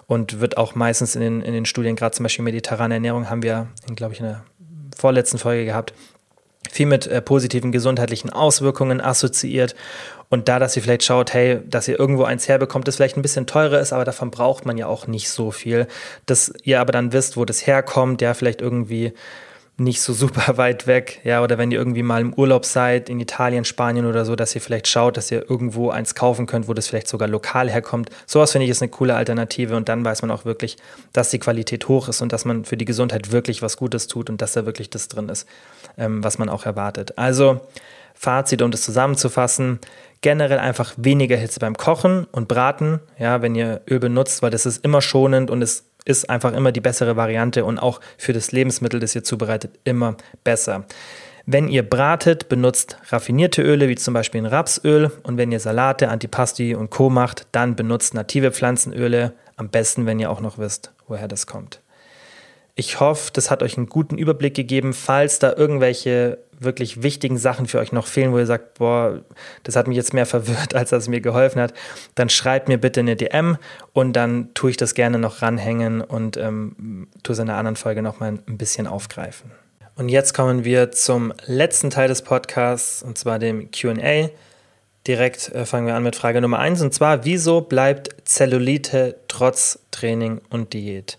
[0.07, 3.43] und wird auch meistens in den, in den Studien, gerade zum Beispiel mediterrane Ernährung, haben
[3.43, 4.43] wir, glaube ich, in der
[4.97, 5.93] vorletzten Folge gehabt,
[6.69, 9.75] viel mit äh, positiven gesundheitlichen Auswirkungen assoziiert.
[10.29, 13.21] Und da, dass ihr vielleicht schaut, hey, dass ihr irgendwo eins herbekommt, das vielleicht ein
[13.21, 15.87] bisschen teurer ist, aber davon braucht man ja auch nicht so viel.
[16.25, 19.13] Dass ihr aber dann wisst, wo das herkommt, ja, vielleicht irgendwie
[19.77, 23.19] nicht so super weit weg, ja, oder wenn ihr irgendwie mal im Urlaub seid, in
[23.19, 26.73] Italien, Spanien oder so, dass ihr vielleicht schaut, dass ihr irgendwo eins kaufen könnt, wo
[26.73, 28.09] das vielleicht sogar lokal herkommt.
[28.25, 30.77] Sowas finde ich ist eine coole Alternative und dann weiß man auch wirklich,
[31.13, 34.29] dass die Qualität hoch ist und dass man für die Gesundheit wirklich was Gutes tut
[34.29, 35.47] und dass da wirklich das drin ist,
[35.97, 37.17] ähm, was man auch erwartet.
[37.17, 37.61] Also,
[38.19, 39.79] Fazit, um das zusammenzufassen,
[40.21, 44.65] generell einfach weniger Hitze beim Kochen und Braten, ja, wenn ihr Öl benutzt, weil das
[44.65, 48.51] ist immer schonend und es ist einfach immer die bessere Variante und auch für das
[48.51, 50.85] Lebensmittel, das ihr zubereitet, immer besser.
[51.45, 56.09] Wenn ihr bratet, benutzt raffinierte Öle wie zum Beispiel ein Rapsöl und wenn ihr Salate,
[56.09, 60.91] Antipasti und Co macht, dann benutzt native Pflanzenöle, am besten, wenn ihr auch noch wisst,
[61.07, 61.81] woher das kommt.
[62.75, 64.93] Ich hoffe, das hat euch einen guten Überblick gegeben.
[64.93, 69.21] Falls da irgendwelche wirklich wichtigen Sachen für euch noch fehlen, wo ihr sagt, boah,
[69.63, 71.73] das hat mich jetzt mehr verwirrt, als dass es mir geholfen hat,
[72.15, 73.57] dann schreibt mir bitte eine DM
[73.93, 77.75] und dann tue ich das gerne noch ranhängen und ähm, tue es in einer anderen
[77.75, 79.51] Folge nochmal ein bisschen aufgreifen.
[79.95, 84.29] Und jetzt kommen wir zum letzten Teil des Podcasts und zwar dem QA.
[85.07, 89.79] Direkt äh, fangen wir an mit Frage Nummer 1 und zwar, wieso bleibt Zellulite trotz
[89.89, 91.17] Training und Diät?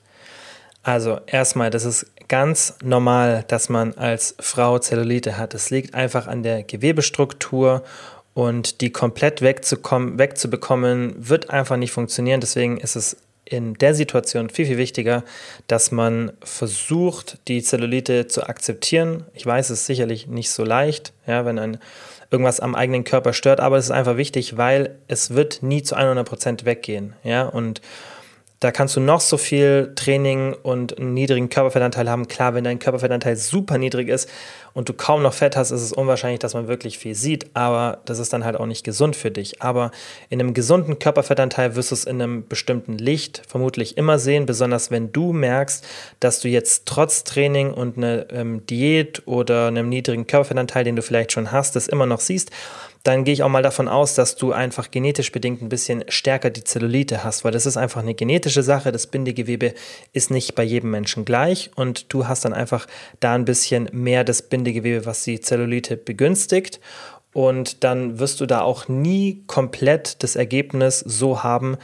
[0.85, 5.55] Also erstmal, das ist ganz normal, dass man als Frau Zellulite hat.
[5.55, 7.83] Es liegt einfach an der Gewebestruktur
[8.35, 12.41] und die komplett wegzukommen, wegzubekommen, wird einfach nicht funktionieren.
[12.41, 15.25] Deswegen ist es in der Situation viel, viel wichtiger,
[15.67, 19.25] dass man versucht, die Zellulite zu akzeptieren.
[19.33, 21.79] Ich weiß, es ist sicherlich nicht so leicht, ja, wenn ein
[22.31, 25.95] irgendwas am eigenen Körper stört, aber es ist einfach wichtig, weil es wird nie zu
[25.95, 27.81] 100 Prozent weggehen, ja, und
[28.61, 32.27] da kannst du noch so viel Training und einen niedrigen Körperfettanteil haben.
[32.27, 34.29] Klar, wenn dein Körperfettanteil super niedrig ist
[34.75, 37.51] und du kaum noch Fett hast, ist es unwahrscheinlich, dass man wirklich viel sieht.
[37.55, 39.63] Aber das ist dann halt auch nicht gesund für dich.
[39.63, 39.93] Aber
[40.29, 44.45] in einem gesunden Körperfettanteil wirst du es in einem bestimmten Licht vermutlich immer sehen.
[44.45, 45.87] Besonders wenn du merkst,
[46.19, 51.03] dass du jetzt trotz Training und einer ähm, Diät oder einem niedrigen Körperfettanteil, den du
[51.03, 52.51] vielleicht schon hast, das immer noch siehst
[53.09, 56.51] dann gehe ich auch mal davon aus, dass du einfach genetisch bedingt ein bisschen stärker
[56.51, 58.93] die Zellulite hast, weil das ist einfach eine genetische Sache.
[58.93, 59.73] Das Bindegewebe
[60.13, 62.87] ist nicht bei jedem Menschen gleich und du hast dann einfach
[63.19, 66.81] da ein bisschen mehr das Bindegewebe, was die Zellulite begünstigt.
[67.33, 71.79] Und dann wirst du da auch nie komplett das Ergebnis so haben,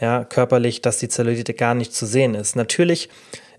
[0.00, 2.56] ja, körperlich, dass die Zellulite gar nicht zu sehen ist.
[2.56, 3.10] Natürlich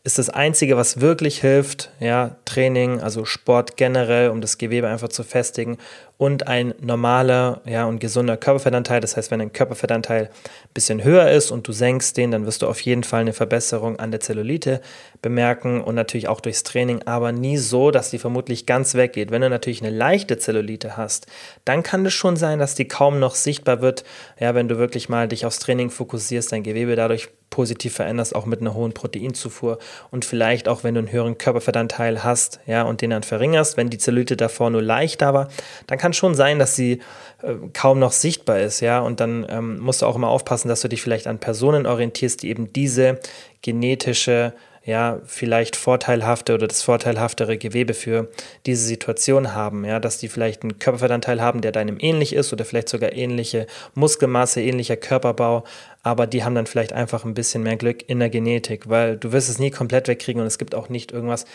[0.04, 5.08] ist das Einzige, was wirklich hilft, ja, Training, also Sport generell, um das Gewebe einfach
[5.08, 5.78] zu festigen
[6.18, 9.00] und ein normaler, ja, und gesunder Körperfettanteil.
[9.00, 12.62] Das heißt, wenn dein Körperfettanteil ein bisschen höher ist und du senkst den, dann wirst
[12.62, 14.82] du auf jeden Fall eine Verbesserung an der Zellulite
[15.22, 19.32] bemerken und natürlich auch durchs Training, aber nie so, dass die vermutlich ganz weggeht.
[19.32, 21.28] Wenn du natürlich eine leichte Zellulite hast,
[21.66, 24.04] dann kann es schon sein, dass die kaum noch sichtbar wird,
[24.40, 28.46] ja, wenn du wirklich mal dich aufs Training fokussierst, dein Gewebe dadurch positiv veränderst, auch
[28.48, 29.78] mit einer hohen Proteinzufuhr
[30.10, 33.90] und vielleicht auch, wenn du einen höheren Körperfettanteil hast, ja, und den dann verringerst, wenn
[33.90, 35.50] die Zellulite davor nur leicht da war,
[35.88, 37.02] dann kann schon sein, dass sie
[37.42, 40.82] äh, kaum noch sichtbar ist, ja, und dann ähm, musst du auch immer aufpassen, dass
[40.82, 43.20] du dich vielleicht an Personen orientierst, die eben diese
[43.62, 48.30] genetische ja, vielleicht vorteilhafte oder das vorteilhaftere Gewebe für
[48.66, 52.66] diese Situation haben, ja, dass die vielleicht einen Körperfettanteil haben, der deinem ähnlich ist oder
[52.66, 55.66] vielleicht sogar ähnliche Muskelmasse, ähnlicher Körperbau,
[56.02, 59.32] aber die haben dann vielleicht einfach ein bisschen mehr Glück in der Genetik, weil du
[59.32, 61.46] wirst es nie komplett wegkriegen und es gibt auch nicht irgendwas,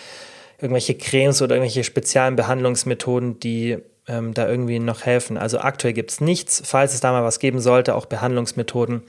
[0.59, 3.79] irgendwelche Cremes oder irgendwelche speziellen Behandlungsmethoden, die
[4.09, 5.37] ähm, da irgendwie noch helfen.
[5.37, 9.03] Also aktuell gibt es nichts, falls es da mal was geben sollte, auch Behandlungsmethoden,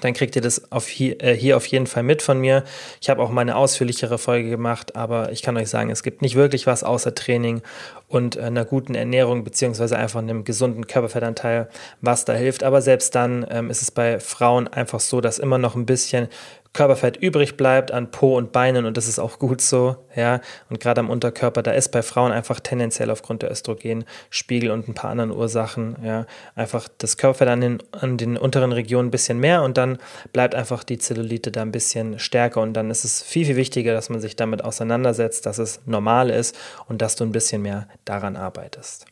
[0.00, 2.64] dann kriegt ihr das auf hier, äh, hier auf jeden Fall mit von mir.
[3.00, 6.22] Ich habe auch mal eine ausführlichere Folge gemacht, aber ich kann euch sagen, es gibt
[6.22, 7.62] nicht wirklich was außer Training
[8.08, 11.68] und äh, einer guten Ernährung beziehungsweise einfach einem gesunden Körperfettanteil,
[12.00, 12.62] was da hilft.
[12.62, 16.28] Aber selbst dann ähm, ist es bei Frauen einfach so, dass immer noch ein bisschen
[16.72, 20.40] Körperfett übrig bleibt an Po und Beinen und das ist auch gut so, ja.
[20.68, 24.94] Und gerade am Unterkörper, da ist bei Frauen einfach tendenziell aufgrund der Östrogenspiegel und ein
[24.94, 29.40] paar anderen Ursachen, ja, einfach das Körperfett an den, an den unteren Regionen ein bisschen
[29.40, 29.98] mehr und dann
[30.32, 33.92] bleibt einfach die Zellulite da ein bisschen stärker und dann ist es viel, viel wichtiger,
[33.92, 36.56] dass man sich damit auseinandersetzt, dass es normal ist
[36.86, 39.06] und dass du ein bisschen mehr daran arbeitest.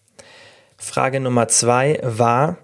[0.76, 2.58] Frage Nummer zwei war,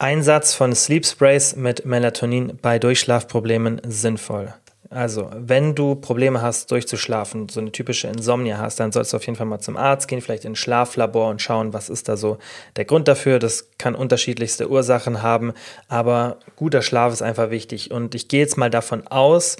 [0.00, 4.54] Einsatz von Sleep Sprays mit Melatonin bei Durchschlafproblemen sinnvoll.
[4.88, 9.26] Also, wenn du Probleme hast, durchzuschlafen, so eine typische Insomnia hast, dann sollst du auf
[9.26, 12.16] jeden Fall mal zum Arzt gehen, vielleicht in ein Schlaflabor und schauen, was ist da
[12.16, 12.38] so
[12.76, 13.38] der Grund dafür.
[13.38, 15.52] Das kann unterschiedlichste Ursachen haben,
[15.88, 17.90] aber guter Schlaf ist einfach wichtig.
[17.90, 19.58] Und ich gehe jetzt mal davon aus,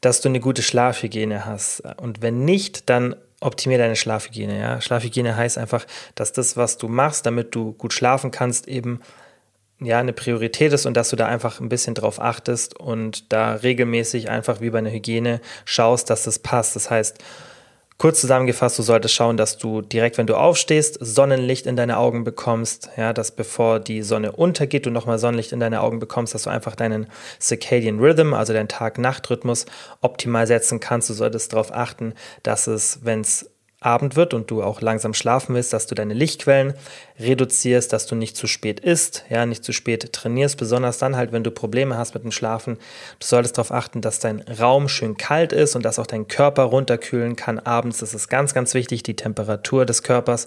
[0.00, 1.84] dass du eine gute Schlafhygiene hast.
[1.96, 4.58] Und wenn nicht, dann optimier deine Schlafhygiene.
[4.58, 4.80] Ja?
[4.80, 9.00] Schlafhygiene heißt einfach, dass das, was du machst, damit du gut schlafen kannst, eben
[9.80, 13.54] ja, eine Priorität ist und dass du da einfach ein bisschen drauf achtest und da
[13.54, 16.76] regelmäßig einfach wie bei einer Hygiene schaust, dass das passt.
[16.76, 17.18] Das heißt,
[17.98, 22.24] kurz zusammengefasst, du solltest schauen, dass du direkt, wenn du aufstehst, Sonnenlicht in deine Augen
[22.24, 26.44] bekommst, ja, dass bevor die Sonne untergeht, du nochmal Sonnenlicht in deine Augen bekommst, dass
[26.44, 27.06] du einfach deinen
[27.38, 29.66] Circadian Rhythm, also deinen Tag-Nacht-Rhythmus
[30.00, 31.10] optimal setzen kannst.
[31.10, 33.50] Du solltest darauf achten, dass es, wenn es
[33.86, 36.74] Abend wird und du auch langsam schlafen willst, dass du deine Lichtquellen
[37.20, 41.32] reduzierst, dass du nicht zu spät isst, ja, nicht zu spät trainierst, besonders dann halt,
[41.32, 42.74] wenn du Probleme hast mit dem Schlafen.
[43.20, 46.64] Du solltest darauf achten, dass dein Raum schön kalt ist und dass auch dein Körper
[46.64, 47.98] runterkühlen kann abends.
[47.98, 50.46] Das ist ganz, ganz wichtig, die Temperatur des Körpers.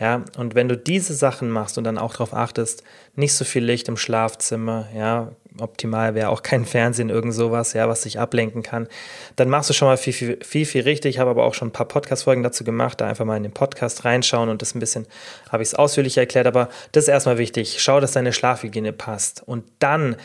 [0.00, 2.82] Ja, und wenn du diese Sachen machst und dann auch darauf achtest,
[3.14, 7.88] nicht so viel Licht im Schlafzimmer, ja, optimal wäre auch kein Fernsehen, irgend sowas, ja,
[7.88, 8.88] was dich ablenken kann,
[9.36, 11.16] dann machst du schon mal viel, viel, viel, viel richtig.
[11.16, 13.52] Ich habe aber auch schon ein paar Podcast-Folgen dazu gemacht, da einfach mal in den
[13.52, 15.06] Podcast reinschauen und das ein bisschen,
[15.50, 17.76] habe ich es ausführlicher erklärt, aber das ist erstmal wichtig.
[17.80, 20.16] Schau, dass deine Schlafhygiene passt und dann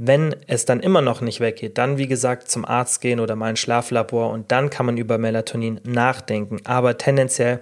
[0.00, 3.46] wenn es dann immer noch nicht weggeht, dann wie gesagt zum Arzt gehen oder mal
[3.46, 6.60] ein Schlaflabor und dann kann man über Melatonin nachdenken.
[6.64, 7.60] Aber tendenziell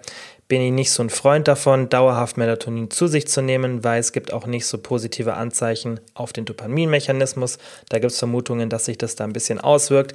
[0.49, 4.13] bin ich nicht so ein Freund davon, dauerhaft Melatonin zu sich zu nehmen, weil es
[4.13, 7.59] gibt auch nicht so positive Anzeichen auf den Dopaminmechanismus.
[7.89, 10.15] Da gibt es Vermutungen, dass sich das da ein bisschen auswirkt.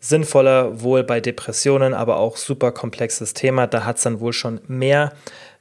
[0.00, 3.66] Sinnvoller wohl bei Depressionen, aber auch super komplexes Thema.
[3.66, 5.14] Da hat es dann wohl schon mehr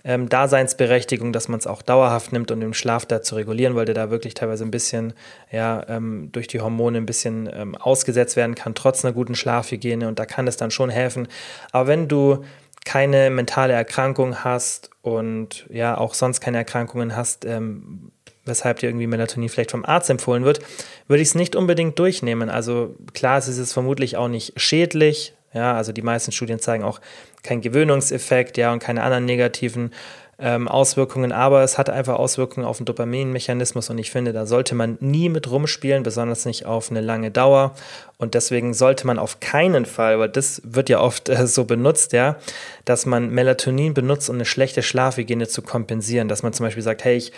[0.04, 3.86] ähm, Daseinsberechtigung, dass man es auch dauerhaft nimmt, um den Schlaf da zu regulieren, weil
[3.86, 5.14] der da wirklich teilweise ein bisschen
[5.50, 10.10] ja, ähm, durch die Hormone ein bisschen ähm, ausgesetzt werden kann, trotz einer guten Schlafhygiene.
[10.10, 11.30] Und da kann es dann schon helfen.
[11.72, 12.44] Aber wenn du
[12.86, 18.12] keine mentale Erkrankung hast und ja auch sonst keine Erkrankungen hast, ähm,
[18.46, 20.60] weshalb dir irgendwie Melatonin vielleicht vom Arzt empfohlen wird,
[21.08, 22.50] würde ich es nicht unbedingt durchnehmen.
[22.50, 25.34] Also klar, es ist es vermutlich auch nicht schädlich.
[25.54, 27.00] Ja, also die meisten Studien zeigen auch
[27.44, 29.92] keinen Gewöhnungseffekt, ja, und keine anderen negativen
[30.40, 34.76] ähm, Auswirkungen, aber es hat einfach Auswirkungen auf den Dopaminmechanismus und ich finde, da sollte
[34.76, 37.76] man nie mit rumspielen, besonders nicht auf eine lange Dauer.
[38.18, 42.14] Und deswegen sollte man auf keinen Fall, weil das wird ja oft äh, so benutzt,
[42.14, 42.38] ja,
[42.86, 47.04] dass man Melatonin benutzt, um eine schlechte Schlafhygiene zu kompensieren, dass man zum Beispiel sagt,
[47.04, 47.32] hey, ich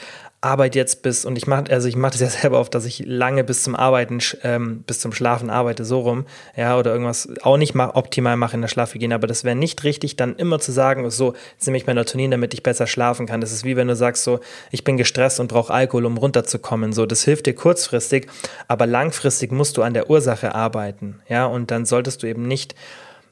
[0.45, 3.03] arbeite jetzt bis, und ich mache, also ich mache das ja selber oft, dass ich
[3.05, 6.25] lange bis zum Arbeiten, ähm, bis zum Schlafen arbeite, so rum,
[6.55, 9.83] ja, oder irgendwas auch nicht mach, optimal mache in der Schlafhygiene, aber das wäre nicht
[9.83, 13.41] richtig, dann immer zu sagen, so, jetzt nehme ich Melatonin, damit ich besser schlafen kann.
[13.41, 14.39] Das ist wie wenn du sagst, so,
[14.71, 18.27] ich bin gestresst und brauche Alkohol, um runterzukommen, so, das hilft dir kurzfristig,
[18.67, 22.75] aber langfristig musst du an der Ursache arbeiten, ja, und dann solltest du eben nicht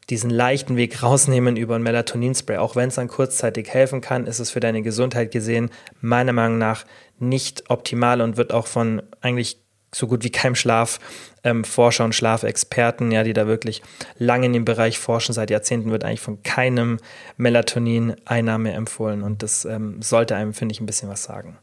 [0.09, 2.57] diesen leichten Weg rausnehmen über ein Melatoninspray.
[2.57, 5.69] Auch wenn es dann kurzzeitig helfen kann, ist es für deine Gesundheit gesehen
[6.01, 6.85] meiner Meinung nach
[7.19, 9.59] nicht optimal und wird auch von eigentlich
[9.95, 13.83] so gut wie keinem Schlafforscher ähm, und Schlafexperten, ja, die da wirklich
[14.17, 16.97] lange in dem Bereich forschen, seit Jahrzehnten wird eigentlich von keinem
[17.37, 21.57] Melatonin-Einnahme empfohlen und das ähm, sollte einem, finde ich, ein bisschen was sagen.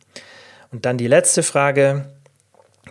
[0.71, 2.07] Und dann die letzte Frage,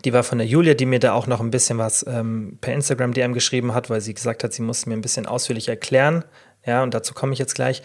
[0.06, 2.74] die war von der Julia, die mir da auch noch ein bisschen was ähm, per
[2.74, 6.24] Instagram DM geschrieben hat, weil sie gesagt hat, sie muss mir ein bisschen ausführlich erklären.
[6.66, 7.82] Ja, und dazu komme ich jetzt gleich.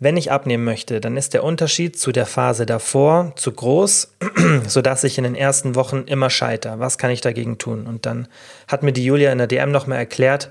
[0.00, 4.16] Wenn ich abnehmen möchte, dann ist der Unterschied zu der Phase davor zu groß,
[4.66, 6.80] sodass ich in den ersten Wochen immer scheiter.
[6.80, 7.86] Was kann ich dagegen tun?
[7.86, 8.26] Und dann
[8.66, 10.50] hat mir die Julia in der DM nochmal erklärt,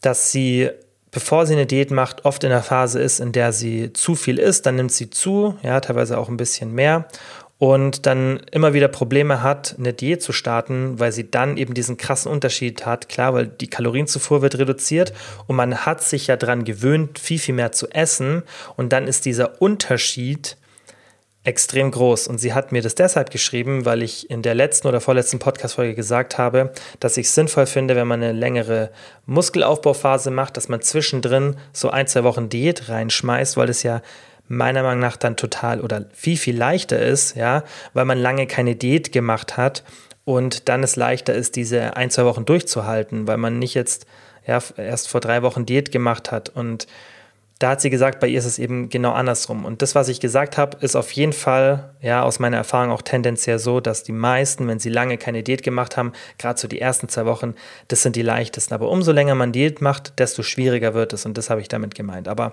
[0.00, 0.70] dass sie,
[1.10, 4.38] bevor sie eine Diät macht, oft in der Phase ist, in der sie zu viel
[4.38, 7.06] isst, dann nimmt sie zu, ja, teilweise auch ein bisschen mehr
[7.62, 11.96] und dann immer wieder Probleme hat, eine Diät zu starten, weil sie dann eben diesen
[11.96, 13.08] krassen Unterschied hat.
[13.08, 15.12] Klar, weil die Kalorienzufuhr wird reduziert
[15.46, 18.42] und man hat sich ja daran gewöhnt, viel, viel mehr zu essen
[18.74, 20.56] und dann ist dieser Unterschied
[21.44, 22.26] extrem groß.
[22.26, 25.94] Und sie hat mir das deshalb geschrieben, weil ich in der letzten oder vorletzten Podcast-Folge
[25.94, 28.90] gesagt habe, dass ich es sinnvoll finde, wenn man eine längere
[29.26, 34.02] Muskelaufbauphase macht, dass man zwischendrin so ein, zwei Wochen Diät reinschmeißt, weil es ja
[34.48, 37.64] meiner Meinung nach dann total oder viel, viel leichter ist, ja,
[37.94, 39.84] weil man lange keine Diät gemacht hat
[40.24, 44.06] und dann es leichter ist, diese ein, zwei Wochen durchzuhalten, weil man nicht jetzt
[44.46, 46.86] ja, erst vor drei Wochen Diät gemacht hat und
[47.62, 49.64] da hat sie gesagt, bei ihr ist es eben genau andersrum.
[49.64, 53.02] Und das, was ich gesagt habe, ist auf jeden Fall, ja, aus meiner Erfahrung auch
[53.02, 56.80] tendenziell so, dass die meisten, wenn sie lange keine Diät gemacht haben, gerade so die
[56.80, 57.54] ersten zwei Wochen,
[57.86, 58.74] das sind die leichtesten.
[58.74, 61.24] Aber umso länger man Diät macht, desto schwieriger wird es.
[61.24, 62.26] Und das habe ich damit gemeint.
[62.26, 62.52] Aber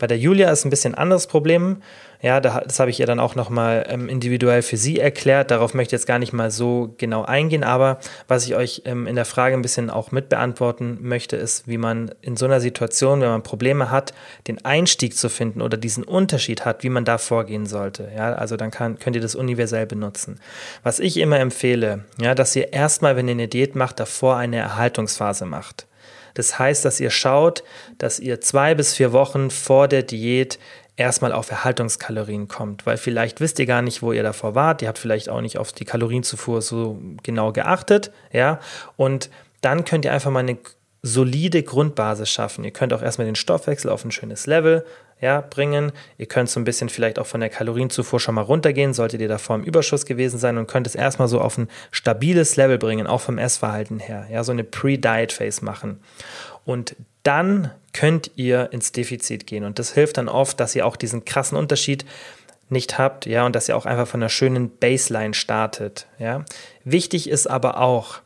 [0.00, 1.80] bei der Julia ist ein bisschen anderes Problem.
[2.20, 5.52] Ja, das habe ich ihr dann auch nochmal ähm, individuell für sie erklärt.
[5.52, 7.62] Darauf möchte ich jetzt gar nicht mal so genau eingehen.
[7.62, 11.68] Aber was ich euch ähm, in der Frage ein bisschen auch mit beantworten möchte, ist,
[11.68, 14.14] wie man in so einer Situation, wenn man Probleme hat,
[14.48, 18.10] den Einstieg zu finden oder diesen Unterschied hat, wie man da vorgehen sollte.
[18.16, 20.40] Ja, also dann kann, könnt ihr das universell benutzen.
[20.82, 24.56] Was ich immer empfehle, ja, dass ihr erstmal, wenn ihr eine Diät macht, davor eine
[24.56, 25.86] Erhaltungsphase macht.
[26.34, 27.64] Das heißt, dass ihr schaut,
[27.98, 30.58] dass ihr zwei bis vier Wochen vor der Diät
[30.98, 34.88] erstmal auf Erhaltungskalorien kommt, weil vielleicht wisst ihr gar nicht, wo ihr davor wart, ihr
[34.88, 38.58] habt vielleicht auch nicht auf die Kalorienzufuhr so genau geachtet, ja,
[38.96, 39.30] und
[39.60, 40.58] dann könnt ihr einfach mal eine
[41.02, 42.64] solide Grundbasis schaffen.
[42.64, 44.84] Ihr könnt auch erstmal den Stoffwechsel auf ein schönes Level
[45.20, 45.92] ja, bringen.
[46.16, 49.28] Ihr könnt so ein bisschen vielleicht auch von der Kalorienzufuhr schon mal runtergehen, solltet ihr
[49.28, 53.06] davor im Überschuss gewesen sein und könnt es erstmal so auf ein stabiles Level bringen,
[53.06, 54.26] auch vom Essverhalten her.
[54.30, 56.00] Ja, so eine Pre-Diet-Phase machen.
[56.68, 59.64] Und dann könnt ihr ins Defizit gehen.
[59.64, 62.04] Und das hilft dann oft, dass ihr auch diesen krassen Unterschied
[62.68, 66.44] nicht habt, ja, und dass ihr auch einfach von einer schönen Baseline startet, ja.
[66.84, 68.18] Wichtig ist aber auch,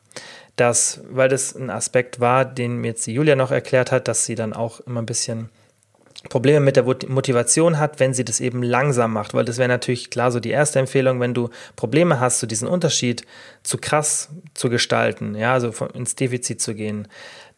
[0.56, 4.26] dass, weil das ein Aspekt war, den mir jetzt die Julia noch erklärt hat, dass
[4.26, 5.48] sie dann auch immer ein bisschen
[6.28, 10.10] Probleme mit der Motivation hat, wenn sie das eben langsam macht, weil das wäre natürlich
[10.10, 13.24] klar so die erste Empfehlung, wenn du Probleme hast, so diesen Unterschied
[13.62, 17.08] zu krass zu gestalten, ja, also ins Defizit zu gehen,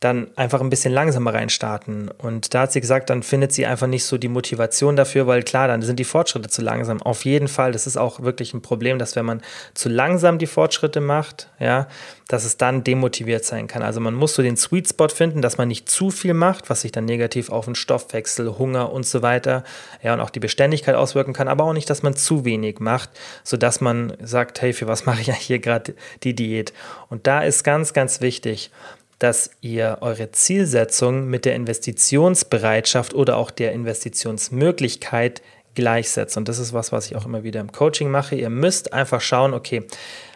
[0.05, 2.11] dann einfach ein bisschen langsamer reinstarten.
[2.11, 5.43] Und da hat sie gesagt, dann findet sie einfach nicht so die Motivation dafür, weil
[5.43, 7.01] klar, dann sind die Fortschritte zu langsam.
[7.01, 9.41] Auf jeden Fall, das ist auch wirklich ein Problem, dass wenn man
[9.73, 11.89] zu langsam die Fortschritte macht, ja,
[12.29, 13.83] dass es dann demotiviert sein kann.
[13.83, 16.83] Also man muss so den Sweet Spot finden, dass man nicht zu viel macht, was
[16.83, 19.65] sich dann negativ auf den Stoffwechsel, Hunger und so weiter,
[20.03, 23.11] ja, und auch die Beständigkeit auswirken kann, aber auch nicht, dass man zu wenig macht,
[23.43, 26.73] sodass man sagt, hey, für was mache ich ja hier gerade die Diät?
[27.09, 28.71] Und da ist ganz, ganz wichtig,
[29.19, 35.43] dass ihr eure Zielsetzung mit der Investitionsbereitschaft oder auch der Investitionsmöglichkeit
[35.75, 36.37] gleichsetzt.
[36.37, 38.35] Und das ist was, was ich auch immer wieder im Coaching mache.
[38.35, 39.85] Ihr müsst einfach schauen, okay,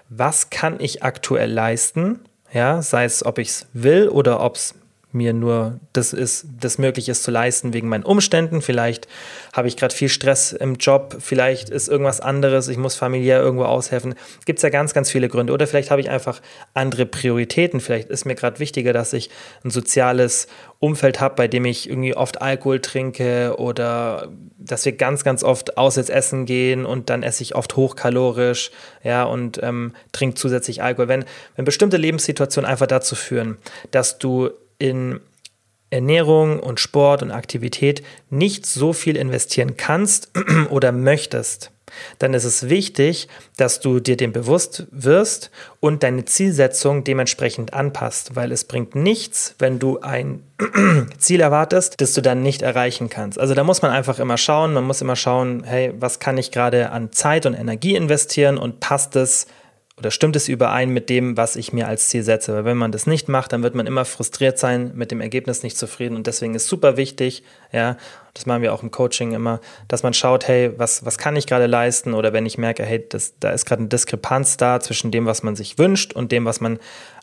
[0.09, 2.20] was kann ich aktuell leisten?
[2.52, 4.74] Ja, sei es, ob ich es will oder ob es
[5.11, 8.61] mir nur das ist, das möglich ist zu leisten wegen meinen Umständen.
[8.61, 9.09] Vielleicht
[9.54, 13.64] habe ich gerade viel Stress im Job, vielleicht ist irgendwas anderes, ich muss familiär irgendwo
[13.64, 14.14] aushelfen.
[14.44, 15.52] Gibt es ja ganz, ganz viele Gründe.
[15.52, 16.42] Oder vielleicht habe ich einfach
[16.74, 17.80] andere Prioritäten.
[17.80, 19.30] Vielleicht ist mir gerade wichtiger, dass ich
[19.64, 20.46] ein soziales
[20.78, 24.28] Umfeld habe, bei dem ich irgendwie oft Alkohol trinke oder
[24.59, 28.70] dass wir ganz, ganz oft auswärts essen gehen und dann esse ich oft hochkalorisch,
[29.02, 31.09] ja, und ähm, trinke zusätzlich Alkohol.
[31.09, 31.24] Wenn,
[31.56, 33.56] wenn bestimmte Lebenssituationen einfach dazu führen,
[33.90, 35.20] dass du in
[35.91, 40.31] Ernährung und Sport und Aktivität nicht so viel investieren kannst
[40.70, 41.70] oder möchtest,
[42.18, 45.51] dann ist es wichtig, dass du dir dem bewusst wirst
[45.81, 50.43] und deine Zielsetzung dementsprechend anpasst, weil es bringt nichts, wenn du ein
[51.18, 53.39] Ziel erwartest, das du dann nicht erreichen kannst.
[53.39, 56.51] Also da muss man einfach immer schauen, man muss immer schauen, hey, was kann ich
[56.51, 59.47] gerade an Zeit und Energie investieren und passt es
[59.99, 62.55] oder stimmt es überein mit dem, was ich mir als Ziel setze?
[62.55, 65.62] Weil wenn man das nicht macht, dann wird man immer frustriert sein, mit dem Ergebnis
[65.62, 66.14] nicht zufrieden.
[66.14, 67.42] Und deswegen ist super wichtig,
[67.72, 67.96] ja,
[68.34, 71.46] das machen wir auch im Coaching immer, dass man schaut, hey, was, was kann ich
[71.46, 72.14] gerade leisten?
[72.14, 75.42] Oder wenn ich merke, hey, das, da ist gerade eine Diskrepanz da zwischen dem, was
[75.42, 76.78] man sich wünscht und dem, was man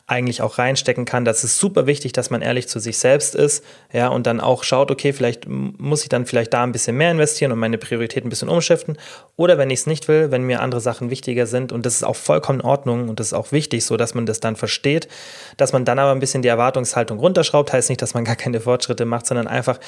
[0.08, 1.24] eigentlich auch reinstecken kann.
[1.24, 4.62] Das ist super wichtig, dass man ehrlich zu sich selbst ist, ja, und dann auch
[4.62, 8.28] schaut, okay, vielleicht muss ich dann vielleicht da ein bisschen mehr investieren und meine Prioritäten
[8.28, 8.98] ein bisschen umschiften.
[9.34, 12.04] Oder wenn ich es nicht will, wenn mir andere Sachen wichtiger sind, und das ist
[12.04, 15.08] auch vollkommen in Ordnung und das ist auch wichtig, so dass man das dann versteht,
[15.56, 18.60] dass man dann aber ein bisschen die Erwartungshaltung runterschraubt, heißt nicht, dass man gar keine
[18.60, 19.80] Fortschritte macht, sondern einfach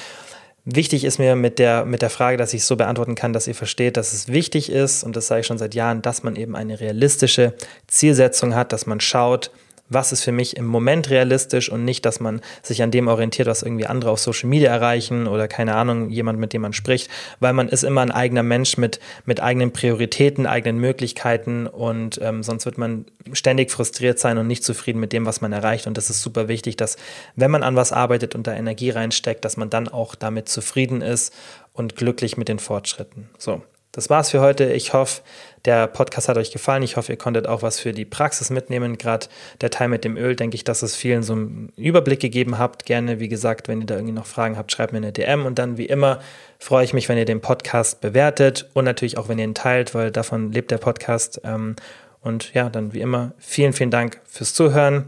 [0.65, 3.47] Wichtig ist mir mit der, mit der Frage, dass ich es so beantworten kann, dass
[3.47, 6.35] ihr versteht, dass es wichtig ist, und das sage ich schon seit Jahren, dass man
[6.35, 7.53] eben eine realistische
[7.87, 9.51] Zielsetzung hat, dass man schaut,
[9.89, 13.47] was ist für mich im Moment realistisch und nicht, dass man sich an dem orientiert,
[13.47, 17.09] was irgendwie andere auf Social Media erreichen oder keine Ahnung, jemand, mit dem man spricht,
[17.39, 22.43] weil man ist immer ein eigener Mensch mit, mit eigenen Prioritäten, eigenen Möglichkeiten und ähm,
[22.43, 25.97] sonst wird man ständig frustriert sein und nicht zufrieden mit dem, was man erreicht und
[25.97, 26.97] das ist super wichtig, dass
[27.35, 31.01] wenn man an was arbeitet und da Energie reinsteckt, dass man dann auch damit zufrieden
[31.01, 31.33] ist
[31.73, 33.29] und glücklich mit den Fortschritten.
[33.37, 33.61] So,
[33.91, 34.65] das war's für heute.
[34.65, 35.21] Ich hoffe,
[35.65, 36.83] der Podcast hat euch gefallen.
[36.83, 38.97] Ich hoffe, ihr konntet auch was für die Praxis mitnehmen.
[38.97, 39.27] Gerade
[39.61, 42.85] der Teil mit dem Öl, denke ich, dass es vielen so einen Überblick gegeben habt.
[42.85, 45.45] Gerne, wie gesagt, wenn ihr da irgendwie noch Fragen habt, schreibt mir eine DM.
[45.45, 46.19] Und dann, wie immer,
[46.59, 49.93] freue ich mich, wenn ihr den Podcast bewertet und natürlich auch, wenn ihr ihn teilt,
[49.93, 51.41] weil davon lebt der Podcast.
[51.43, 51.75] Ähm,
[52.21, 55.05] und ja, dann wie immer, vielen, vielen Dank fürs Zuhören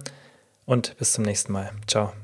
[0.65, 1.71] und bis zum nächsten Mal.
[1.87, 2.20] Ciao.